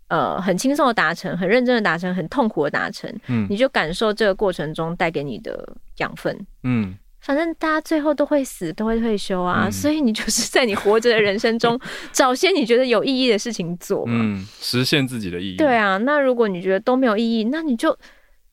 [0.09, 5.67] 呃，很轻松的达成，很认真的达成，很痛苦的达成，嗯，你就感受这个过程中带给你的
[5.97, 11.79] 养分，嗯，反正大家最后都会死，都会退休啊，嗯，所以你就是在你活着的人生中
[12.13, 15.57] 找些你觉得有意义的事情做嘛，嗯，实现自己的意义。
[15.57, 17.97] 对啊，那如果你觉得都没有意义，那你就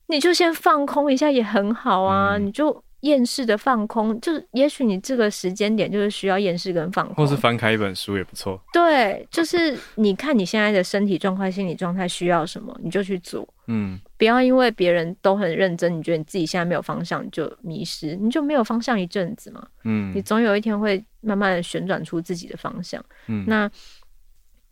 [0.06, 2.82] 你就先放空一下也很好啊，嗯，你就。
[3.00, 8.60] 厌世的放空，就是也许你这个时间点就是需要厌世跟放空，或是翻开一本书也不错。
[8.74, 13.48] 对，就是你看你现在的身体状况、心理状态需要什么，你就去做。
[13.72, 19.66] 嗯，不要因为别人都很认真，你觉得你自己现在没有方向，你就迷失，你就没有方向一阵子嘛。
[19.84, 23.04] 嗯，你总有一天会慢慢的旋转出自己的方向。
[23.28, 23.70] 嗯，那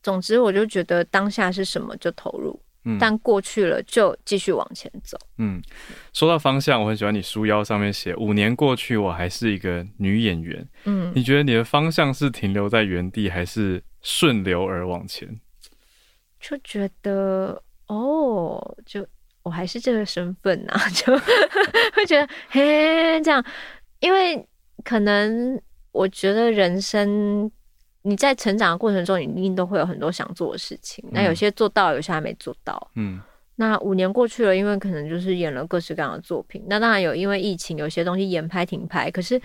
[0.02, 2.60] 总之我就觉得当下是什么就投入。
[2.98, 5.18] 但过去了，就继续往前走。
[5.36, 5.60] 嗯，
[6.14, 10.66] 说到方向，我很喜欢你书腰上面写“五年过去，我还是一个女演员”。
[10.86, 15.38] 嗯，你觉得你的方向是停留在原地，还是顺流而往前？
[16.40, 19.06] 就觉得哦，就
[19.42, 21.12] 我还是这个身份呐、啊， 就
[21.94, 23.44] 会觉得嘿这样，
[24.00, 24.46] 因为
[24.84, 25.60] 可能
[25.92, 27.50] 我觉得人生。
[28.02, 31.04] 你在成长的过程中，你一定都会有很多想做的事情。
[31.10, 32.90] 那有些做到，有些还没做到。
[32.94, 33.20] 嗯，
[33.56, 36.64] 那五年过去了，因为可能就是演了各式各样的作品。
[36.68, 39.10] 那当然有，因为疫情，有些东西延拍停拍。
[39.10, 39.38] 可是，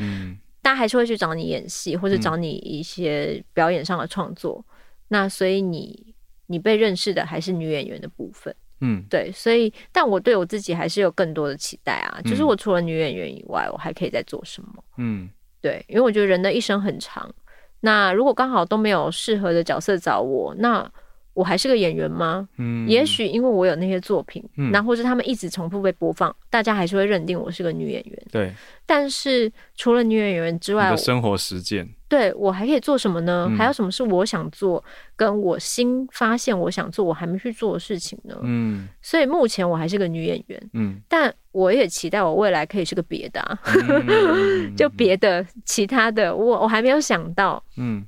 [0.61, 4.63] 大家还是会去找你演戏，或者找你一些表演上的创作。
[5.09, 6.12] 那所以你
[6.53, 8.55] 你被认识的还是女演员的部分。
[8.81, 9.31] 嗯，对。
[9.31, 12.21] 所以，但我对我自己还是有更多的期待啊。
[12.25, 14.83] 就是我除了女演员以外，我还可以再做什么？
[14.97, 15.27] 嗯，
[15.59, 15.83] 对。
[15.87, 17.33] 因为我觉得人的一生很长。
[17.79, 20.89] 那如果刚好都没有适合的角色找我，那
[21.33, 22.47] 我还是个演员吗？
[22.57, 28.23] 嗯，也许因为我有那些作品，嗯，那或是他们一直重复被播放，大家还是会认定我是个女演员。
[28.31, 28.53] 对。
[28.85, 33.47] 但是除了女演员之外，生活实践，对，我还可以做什么呢？
[33.49, 34.83] 嗯，还有什么是我想做，
[35.15, 38.37] 跟我新发现我想做我还没去做的事情呢？
[38.43, 38.87] 嗯。
[39.01, 40.69] 所以目前我还是个女演员。
[40.73, 41.01] 嗯。
[41.07, 47.63] 但我也期待我未来可以是个别的啊，嗯， 就别的其他的，我我还没有想到。
[47.77, 48.05] 嗯。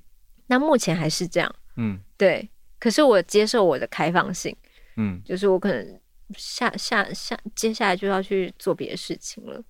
[0.48, 1.56] 那目前还是这样。
[1.78, 1.98] 嗯。
[2.18, 2.48] 对。
[2.80, 4.56] 可是我接受我的开放性，
[4.98, 6.00] 嗯，就是我可能
[6.36, 9.62] 下下下接下来就要去做别的事情了。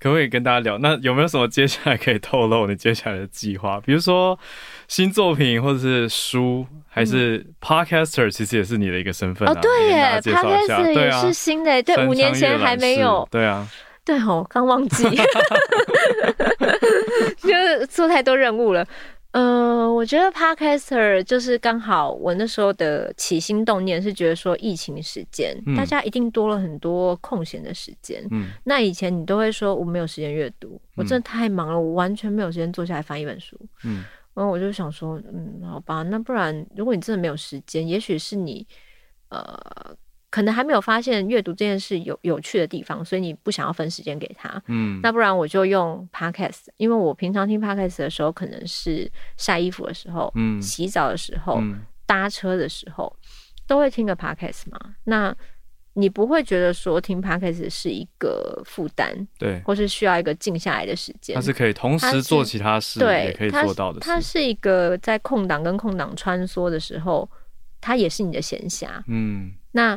[0.00, 0.76] 可不可以跟大家聊？
[0.78, 3.80] 那有没有什么接下来可以透露你接下来的计划？
[3.80, 4.38] 比如说
[4.86, 8.30] 新作品，或者是书，还是 Podcaster？
[8.30, 9.52] 其实也是你的一个身份啊。
[9.52, 13.26] 哦，对耶，Podcaster 也是新的，对，五年前还没有。
[13.30, 13.66] 对啊，
[14.04, 15.04] 对哦，刚忘记，
[17.38, 18.86] 就是做太多任务了。
[19.34, 28.24] 嗯、呃，我觉得 Podcaster 就是刚好，我那时候的起心动念是觉得说，疫情时间、嗯、大家一定多了很多空闲的时间。
[28.30, 33.58] 嗯，那以前你都会说我没有时间阅读，我真的太忙了，我完全没有时间坐下来翻一本书。
[33.82, 34.04] 嗯，
[34.34, 38.64] 然后我就想说，嗯，好吧，那不然如果你真的没有时间，也许是你，
[39.30, 39.96] 呃。
[40.34, 44.60] 可能还没有发现阅读这件事有有趣的地方，所以你不想要分时间给他。
[44.66, 53.16] 嗯，那不然我就用 podcast，因为我平常听 podcast 的时候，可能是晒衣服的时候，嗯，洗澡的时候，嗯，搭车的时候，
[53.68, 54.96] 都会听个 podcast 嘛。
[55.04, 55.32] 那
[55.92, 61.36] 你不会觉得说听 podcast 是一个负担，对，或是需要一个静下来的时间？
[61.36, 64.00] 它是可以同时做其他事，对，也可以做到的。
[64.00, 67.30] 它是一个在空档跟空档穿梭的时候，
[67.80, 69.00] 它也是你的闲暇。
[69.06, 69.96] 嗯，那。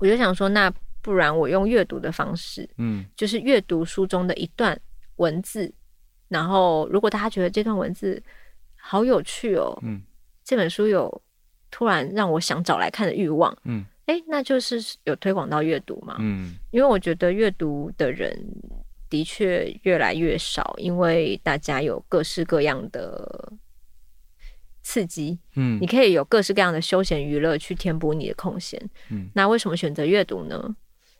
[0.00, 4.78] 我就想说，那不然我用阅读的方式，嗯，就是阅读书中的一段
[5.16, 5.72] 文字，
[6.28, 8.22] 然后如果大家觉得这段文字
[8.76, 10.02] 好有趣哦，嗯，
[10.42, 11.22] 这本书有
[11.70, 18.36] 突然让我想找来看的欲望，嗯，哎，那就是有推广到阅读嘛，嗯，因为我觉得阅读的人
[19.08, 23.52] 的确越来越少，因为大家有各式各样的。
[24.90, 28.76] 刺激，嗯，你可以有各式各样的休闲娱乐去填补你的空闲，
[29.10, 30.74] 嗯，那为什么选择阅读呢？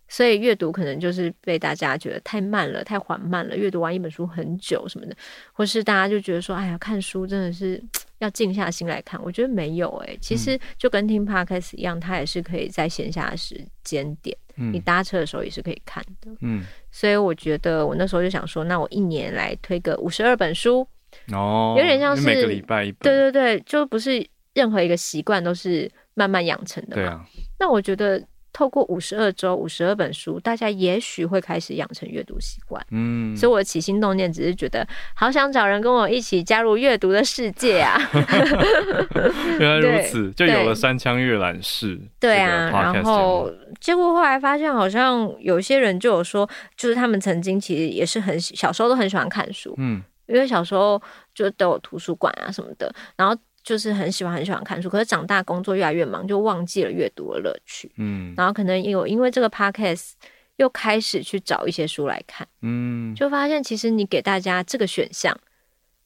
[0.09, 5.14] 所以阅读可能就是被大家觉得太慢了，太缓慢了，阅读完一本书很久什么的，
[5.53, 7.81] 或是大家就觉得说，哎呀，看书真的是
[8.18, 9.23] 要静下心来看。
[9.23, 20.85] 我觉得没有、欸，哎，其实就跟听 podcast 一样，它也是可以在闲暇时间点，嗯，你搭车的时候也是可以看的，嗯，所以我觉得我那时候就想说，那我一年来推个五十二本书。
[21.33, 27.03] 哦，有点像是每个礼拜一本，对对对，就不是任何一个习惯都是慢慢养成的嘛。
[27.03, 27.25] 对啊，
[27.59, 32.85] 那我觉得透过五十二周、五十二本书，大家也许会开始养成阅读习惯。
[32.91, 37.97] 嗯，所以我的起心动念只是觉得，好想找人跟我一起加入阅读的世界啊！
[39.61, 41.99] 原来如此，就有了三枪阅览室。
[42.19, 43.49] 对啊，然后
[43.79, 49.73] 结果后来发现，好像有些人就有说，就是他们曾经其实也是很小时候都很喜欢看书。
[49.79, 50.03] 嗯。
[50.31, 51.01] 因为小时候
[51.35, 57.91] 就都有图书馆啊什么的，然后就是很喜欢很喜欢看书，可是长大工作越来越忙，就忘记了阅读的乐趣。
[57.97, 60.12] 嗯，然后可能有因为这个 podcast
[60.57, 65.37] 又开始去找一些书来看，嗯，就发现其实你给大家这个选项，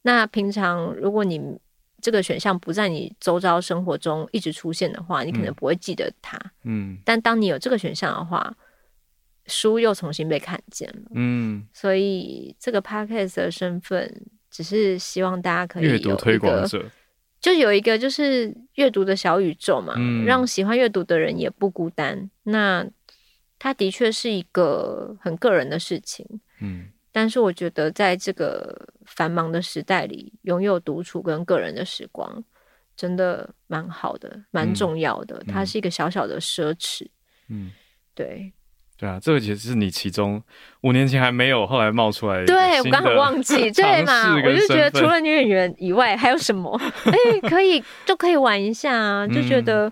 [0.01, 1.41] 那平常如果你
[2.01, 6.39] 这个选项不在你周遭生活中一直出现的话，你可能不会记得它。
[6.63, 8.55] 嗯，但当你有这个选项的话。
[9.47, 16.89] 书又重新被看见了，嗯，所以这个 podcast 的身份只是希望大家可以阅读推广者，
[17.39, 22.29] 就有一个就是阅读的小宇宙嘛，嗯，让喜欢阅读的人也不孤单。
[22.43, 22.85] 那
[23.59, 26.25] 它的确是一个很个人的事情，
[26.59, 32.43] 嗯，但是我觉得在这个繁忙的时代里，拥有独处跟个人的时光，
[32.97, 35.37] 真的蛮好的，蛮重要的。
[35.45, 37.07] 嗯，它是一个小小的奢侈，
[37.49, 37.71] 嗯，
[38.15, 38.51] 对。
[38.97, 40.41] 对啊，这个其实是你其中
[40.83, 42.45] 五年前还没有，后来冒出来的。
[42.45, 44.35] 对，我刚好忘记，对嘛？
[44.35, 46.71] 我就觉得除了女演员以外，还有什么？
[47.05, 49.27] 哎、欸，可以就可以玩一下啊！
[49.27, 49.91] 就觉得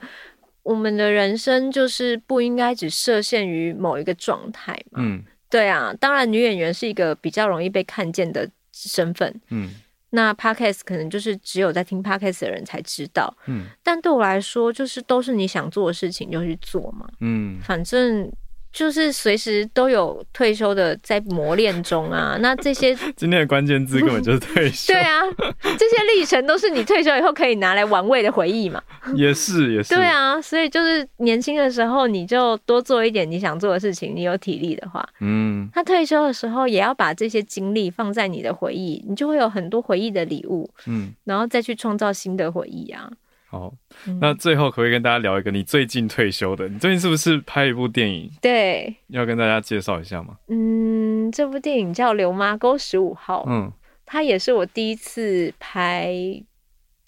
[0.64, 5.02] 我们的人生就是不应该只设限于某一个状态嘛。
[5.02, 5.94] 嗯，对啊。
[6.00, 9.42] 当然，女演员是一个比较容易被看见的身份。
[9.50, 9.70] 嗯，
[10.12, 13.36] 那 Podcast 可能就是只有在听 Podcast 的人才知道。
[13.48, 17.06] 嗯，但对我来说，就是都是你想做的事情就去做嘛。
[17.20, 18.32] 嗯，反正。
[18.74, 24.92] 就是随时都有退休的在磨练中啊，那这些 今天的关键字根本就是退休。
[24.94, 25.22] 对啊，
[25.62, 28.82] 这些历程都是你退休以后可以拿来玩味的回忆嘛。
[29.14, 29.96] 也是也是。
[29.96, 43.08] 对啊，所以就是年轻的时候你就多做一点你想做的事情，你有体力的话，嗯，那退休的时候也要把这些精力放在你的回忆，你就会有很多回忆的礼物，嗯，然后再去创造新的回忆啊。
[43.54, 43.72] 好，
[44.20, 46.68] 那最后可不可以跟大家聊一个你最近退休的？
[46.68, 48.28] 你最近是不是拍一部电影？
[48.42, 50.36] 对，要跟大家介绍一下吗？
[50.48, 53.46] 嗯，这部电影叫《刘妈沟十五号》。
[53.48, 53.72] 嗯，
[54.08, 56.12] 它也是我第一次拍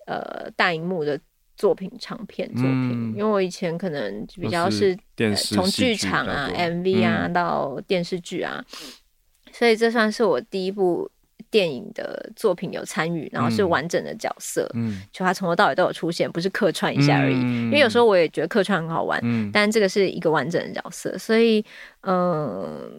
[0.05, 1.19] 呃大荧幕的
[1.57, 2.91] 作品，长片作品。
[2.91, 11.09] 嗯，因为我以前可能比较是电视从剧场啊、MV 啊到电视剧啊，嗯，所以这算是我第一部。
[11.55, 17.35] 电影的作品有参与，然后是完整的角色，嗯，就他从头到尾都有出现，不是客串一下而已。
[17.35, 21.63] 嗯、因为有时候我也觉得客串很好玩，嗯，但这个是一个完整的角色，所以
[22.01, 22.91] 嗯、呃，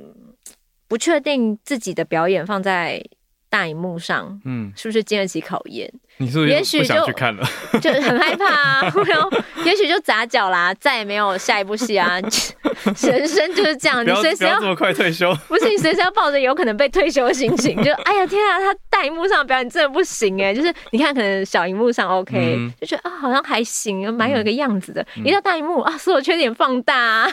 [0.89, 3.05] 不确定自己的表演放在
[3.49, 5.92] 大荧幕上，嗯，是不是经得起考验？
[6.18, 7.47] 你是不是也许就去看了？
[7.80, 8.80] 就很害怕啊！
[9.07, 9.30] 然后
[9.64, 12.18] 也许就砸脚啦，再也没有下一部戏啊！
[13.03, 20.55] 人生就是这样，你随时要，要这么快退休，不是你随时要抱着有可能被退休的心情，就哎呀天啊，他大荧幕上表演真的不行哎！
[20.55, 25.07] 就是你看，可能小荧幕上 OK，、嗯、就觉得啊好像还行，蛮有一个样子的。
[25.16, 27.30] 嗯、一到大荧幕啊，所有缺点放大、啊。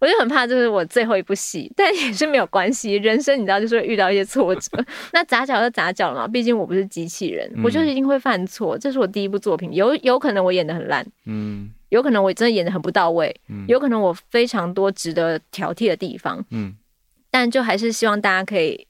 [0.00, 2.94] 我就很怕，就是我最后一部戏，但也是没有关系。
[2.96, 4.70] 人生你知道，就是会遇到一些挫折。
[5.12, 8.76] 那砸脚就砸脚了嘛，毕竟我不是机器人，嗯、我就是一定会犯错。
[8.76, 16.74] 这是我第一部作品，有有可能我演的很烂，嗯，有可能我真的演的很不到位，嗯，有可能我非常多值得挑剔的地方，嗯，
[17.30, 18.86] 但就还是希望大家可以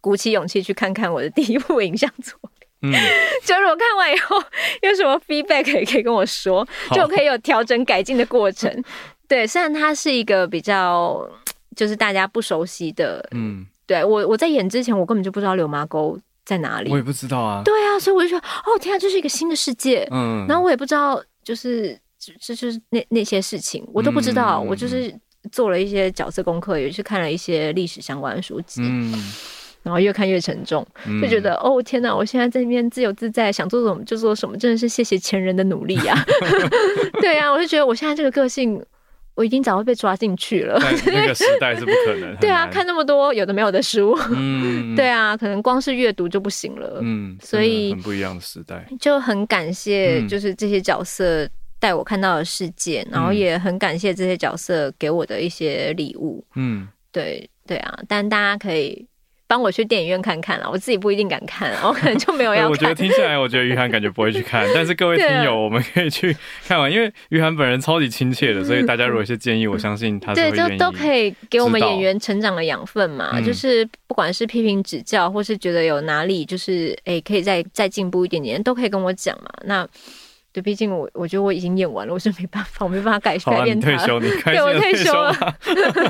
[0.00, 2.92] 鼓起勇气去看看我的第一部影像作品，嗯，
[3.44, 4.42] 就是我看完以后
[4.82, 8.82] 有什么 feedback 可以跟我说，就可以有调整改进的过程。
[9.28, 11.28] 对，虽然它是一个比较，
[11.74, 21.98] 就是大家不熟悉的，嗯，对我我在演之前，我根本就不知道流麻沟在哪里，我也不知道啊，对啊，所以我就说，哦天啊，这是一个新的世界，嗯，然后我也不知道，就是
[22.40, 25.14] 这就是那那些事情，我都不知道，嗯，我就是
[25.50, 29.12] 做了一些角色功课，也是看了一些历史相关的书籍，嗯，
[29.82, 30.86] 然后越看越沉重，
[31.20, 36.24] 就觉得、嗯、哦天哪，我现在在那边自由自在，想做什么就做什么，真的是谢谢前人的努力呀、 啊。
[37.20, 38.82] 对呀、啊，我就觉得我现在这个个性，
[39.34, 40.78] 我已经早就被抓进去了。
[41.06, 42.36] 那 个时代是不可能。
[42.40, 47.00] 对啊，看那么多有的没有的书，嗯， 对啊，可能光是阅读就不行了。
[47.02, 56.44] 嗯，所以很不一样的时代，就很感谢就是这些角色带我看到的世界，嗯、然后也很感谢这些角色给我的一些礼物。
[56.54, 59.06] 嗯，对对啊，但大家可以。
[59.46, 62.70] 帮我去电影院看看了，我自己不一定敢看，我可能就没有 要看。
[62.70, 66.36] 我觉得听下来，我觉得于涵感觉不会去看，但是各位听友， 我们可以去
[66.66, 70.34] 看完，因为于涵本人超级亲切的，所以大家如果有建议，我相信他。
[70.34, 79.50] 对，就都可以给我们演员成长的养分嘛，嗯、就是不管是批评指教，或是觉得有哪里就是哎可以再再进步一点点，都可以跟我讲嘛。
[79.64, 79.86] 那。
[80.54, 83.90] 对，毕竟我我觉得我已经演完了，我是没办法，我没办法改改变他。
[83.90, 85.34] 退休，你开心退休了，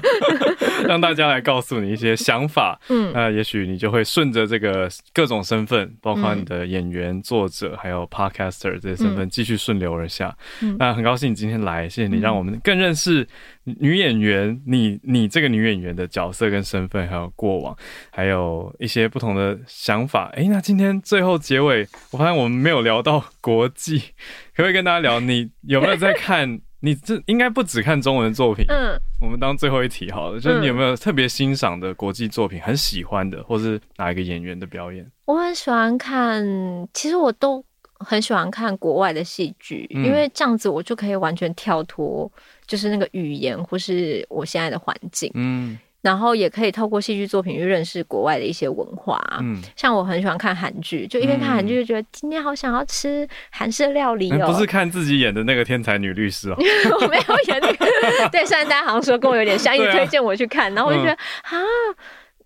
[0.86, 2.78] 让大家来告诉你一些想法。
[2.90, 10.36] 嗯，那也许你就会顺着这个各种身份，包括你的演员、作者，还有 podcaster 这些身份，继续顺流而下。
[10.61, 13.26] 嗯，那很高兴你今天来，谢谢你让我们更认识
[13.65, 17.77] 女演员，你你这个女演员的角色跟身份，还有过往，
[18.11, 20.31] 还有一些不同的想法。
[20.35, 23.99] 哎，那今天最后结尾，我发现我们没有聊到国际。
[24.55, 26.61] 可不可以跟大家聊，你有没有在看？
[26.85, 28.67] 你这应该不只看中文作品。
[28.69, 35.11] 嗯，我们当最后一题好了，就是你有没有特别欣赏的国际作品，很喜欢的，或是哪一个演员的表演？
[35.25, 36.45] 我很喜欢看，
[36.93, 37.65] 其实我都
[38.05, 42.31] 很喜欢看国外的戏剧，因为这样子我就可以完全跳脱，
[42.67, 45.31] 就是那个语言或是我现在的环境。
[45.35, 45.79] 嗯。
[46.03, 54.47] 然后也可以透过戏剧作品去认识国外的一些文化，嗯，像我很喜欢看韩剧，就一边看韩剧就觉得今天好想要吃韩式料理哦。
[54.47, 56.57] 不是看自己演的那个天才女律师哦，
[57.01, 58.29] 我没有演那个。
[58.31, 61.57] 对，虽然大家好像说跟我有点像，一直推荐我去看，然后我就觉得啊，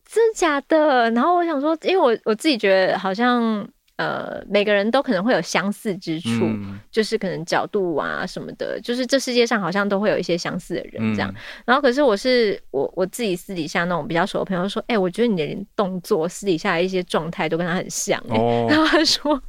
[0.08, 1.10] 真的假的？
[1.10, 3.68] 然后我想说，因为我我自己觉得好像。
[3.98, 11.28] 呃，每个人都可能会有相似之处，嗯、就是可能角度啊什么的，就是这世界上好像都会有一些相似的人这样。
[11.32, 11.34] 嗯、
[11.66, 18.38] 然后，可是我是我我自己私底下那种比较熟的朋友说，哎、欸，我觉得你的动作、私底下的一些状态都跟他很像、欸。
[18.38, 19.42] 哦、 然后他说：“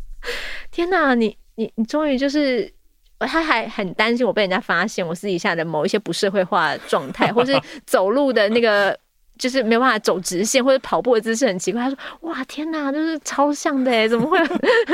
[0.71, 2.73] 天哪，你你你终于就是……
[3.19, 7.53] 他还很担心我被人家发现我私底下的某一些不社会化状态， 或是
[7.85, 8.97] 走路的那个。”
[9.39, 11.81] 就是没有办法走直线，或者跑步的姿势很奇怪。
[11.81, 11.97] 他说
[12.29, 14.37] ：“哇，天哪，就是超像的哎， 怎么会？”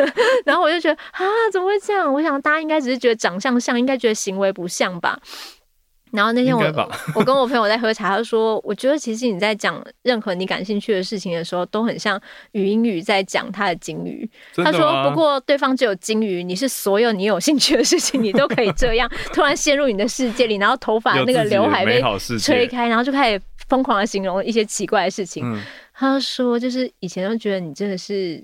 [0.45, 2.13] 然后我就觉得啊，怎么会这样？
[2.13, 5.19] 我想大家应该只是觉得长相像，应该觉得行为不像吧。
[6.16, 6.63] 然后那天我
[7.13, 12.20] 我跟我朋友在喝茶，他说：“我觉得其实你在讲任何你感兴趣的事情的时候，都很像
[12.53, 14.28] 语音语在讲他的鲸鱼。”
[14.63, 22.01] 他说：“不过对方只有鲸鱼，你是所有你有兴趣的事情，你都可以这样突然陷入你的世界里，然后头发那个刘海被
[22.39, 25.43] 吹开，然后就开始疯狂的形容一些奇怪的事情。
[25.45, 25.61] 嗯”
[25.93, 28.43] 他说：“就是以前都觉得你真的是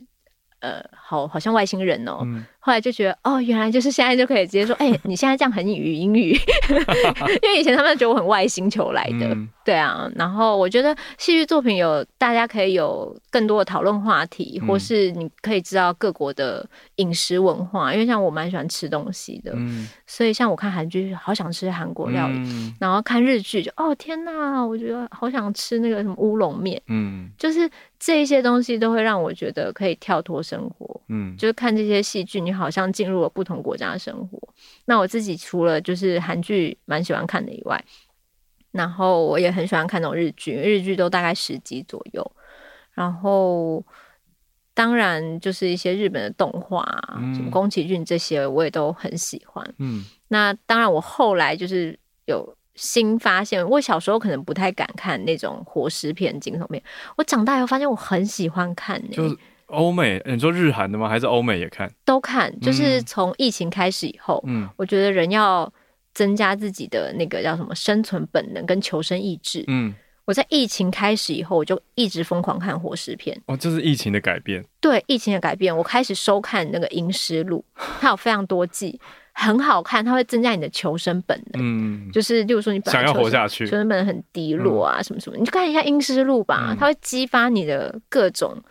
[0.59, 2.19] 呃，好好像外星人哦。
[2.23, 6.31] 嗯”后来就觉得哦，原来就是现在就可以直接说，哎、你现在这样很语英语，
[7.41, 9.35] 因为以前他们觉得我很外星球来的，
[9.65, 10.07] 对啊。
[10.15, 16.63] 然后我觉得戏剧作品有大家可以有更多的讨论话题，嗯、或是你可以知道各国的
[16.97, 27.67] 饮食文化，因为像我蛮喜欢吃东西的，嗯、所以像我看韩剧，好想吃韩国料理，嗯、然后看日剧就哦天哪，我觉得好想吃那个什么乌龙面，嗯，就是
[27.99, 32.51] 这一些东西都会让我觉得可以跳脱生活，嗯，就是看这些戏剧你。
[32.51, 34.37] 好像进入了不同国家的生活。
[34.83, 37.81] 那我自己除了就是韩剧蛮喜欢看的以外，
[38.71, 42.31] 然后我也很喜欢看那种日剧，日剧都大概十集左右。
[42.93, 43.83] 然后
[44.73, 46.85] 当然就是一些日本的动画，
[47.17, 49.65] 嗯、什么宫崎骏这些我也都很喜欢。
[49.79, 56.81] 嗯，那当然我后来就是有新发现，我小时候可能不太敢看那种活尸片、惊悚片，
[57.17, 59.07] 我长大以后发现我很喜欢看、欸。
[59.09, 61.07] 就是欧美，你说日韩的吗？
[61.07, 61.89] 还是欧美也看？
[62.03, 65.71] 都看，就是从疫情开始以后，嗯，我觉得人要
[66.13, 69.63] 增加自己的那个叫什么生存本能跟求生意志。
[69.67, 69.93] 嗯，
[70.25, 73.39] 我在疫情开始以后，我就一直疯狂看活尸片。
[73.47, 74.63] 哦，这是疫情的改变。
[74.79, 77.63] 对，疫情的改变，我开始收看那个《阴尸录》，
[77.99, 78.99] 它有非常多季，
[79.33, 81.61] 很好看，它会增加你的求生本能。
[81.63, 88.61] 嗯，就是例如说你本来想要活下去，求生本能很低落啊，什么什么，你就看一下《阴尸路》吧，它会激发你的各种。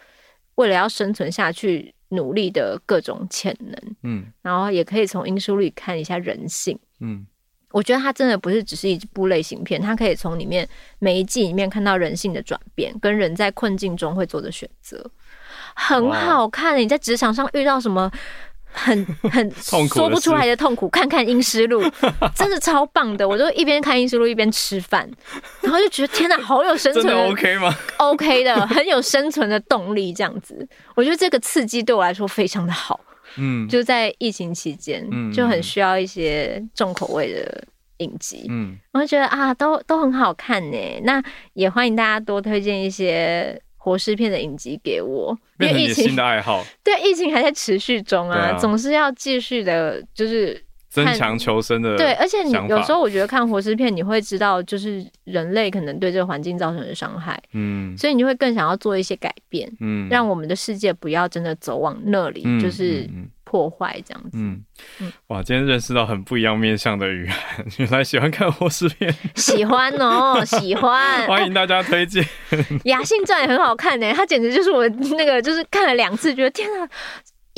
[0.56, 7.24] 为了要生存下去，努力的各种潜能，嗯，然后也可以从《阴尸路》里看一下人性，嗯，
[7.72, 10.68] 我觉得它真的不是只是一部类型片，它可以从里面
[10.98, 15.04] 每一季里面看到人性的转变，跟人在困境中会做的选择，
[15.74, 16.76] 很好看。
[16.78, 18.10] 你在职场上遇到什么
[18.72, 19.50] 很 很
[19.88, 20.88] 说不出来的痛苦。
[20.88, 21.82] 看看《阴尸路
[22.34, 25.08] 》，真的超棒的，我就一边看《阴尸路》一边吃饭，
[25.60, 27.74] 然后就觉得天哪，好有生存 OK 吗？
[27.98, 32.98] OK 的，很有生存的动力，这样子，我觉得这个刺激对我来说非常的好。
[33.36, 37.64] 嗯，就在疫情期间，嗯，就很需要一些重口味的
[37.98, 41.00] 影集，嗯，我就觉得啊，都都很好看呢。
[41.04, 41.22] 那
[41.54, 43.60] 也欢迎大家多推荐一些。
[43.82, 48.58] 活尸片的影集给我，因为疫情的爱好， 对，疫情还在持续中啊，啊。
[48.58, 51.96] 总是要继续的，就是增强求生的。
[51.96, 63.08] 对，而且你有时候我觉得看活尸片，你会知道，就是人类可能对这个环境造成的伤害，嗯，所以你会更想要做一些改变，嗯，让我们的世界不要真的走往那里，嗯、就是。
[63.42, 64.62] 破坏这样子，嗯。
[65.00, 72.22] 嗯，哇，今天认识到很不一样面向的雨涵，原来喜欢看活尸片， 喜欢哦，喜欢，欢迎大家推荐
[72.86, 76.88] 《雅信传》也很好看呢，它简直就是我那个，就是看了两次，觉得天啊。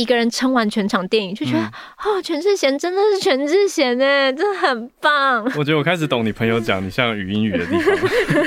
[0.02, 1.70] 一个人撑完全场电影，就觉得、嗯、
[2.04, 5.44] 哦，全智贤真的是全智贤哎，真的很棒。
[5.56, 7.96] 我觉得我开始懂你朋友讲你像语音语的地方。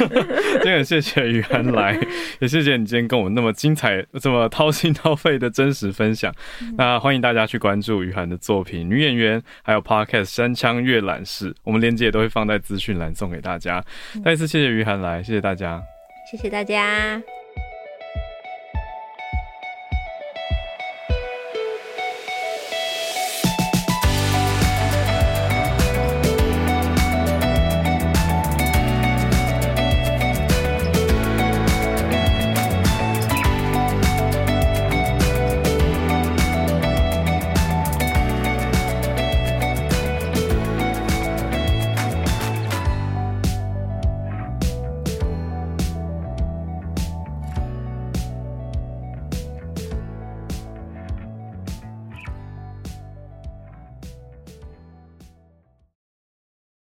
[0.61, 1.97] 真的很谢谢雨涵来，
[2.39, 6.33] 也谢谢你今天跟我们那么精彩、这么掏心掏肺的真实分享。
[6.61, 13.81] 嗯、那欢迎大家去关注雨涵的作品《女演员》，还有 Podcast《山枪阅览室》，我们链接也都会放在资讯栏送给大家。
[14.23, 15.81] 再一次谢谢雨涵来，谢谢大家，
[16.29, 17.44] 谢谢大家。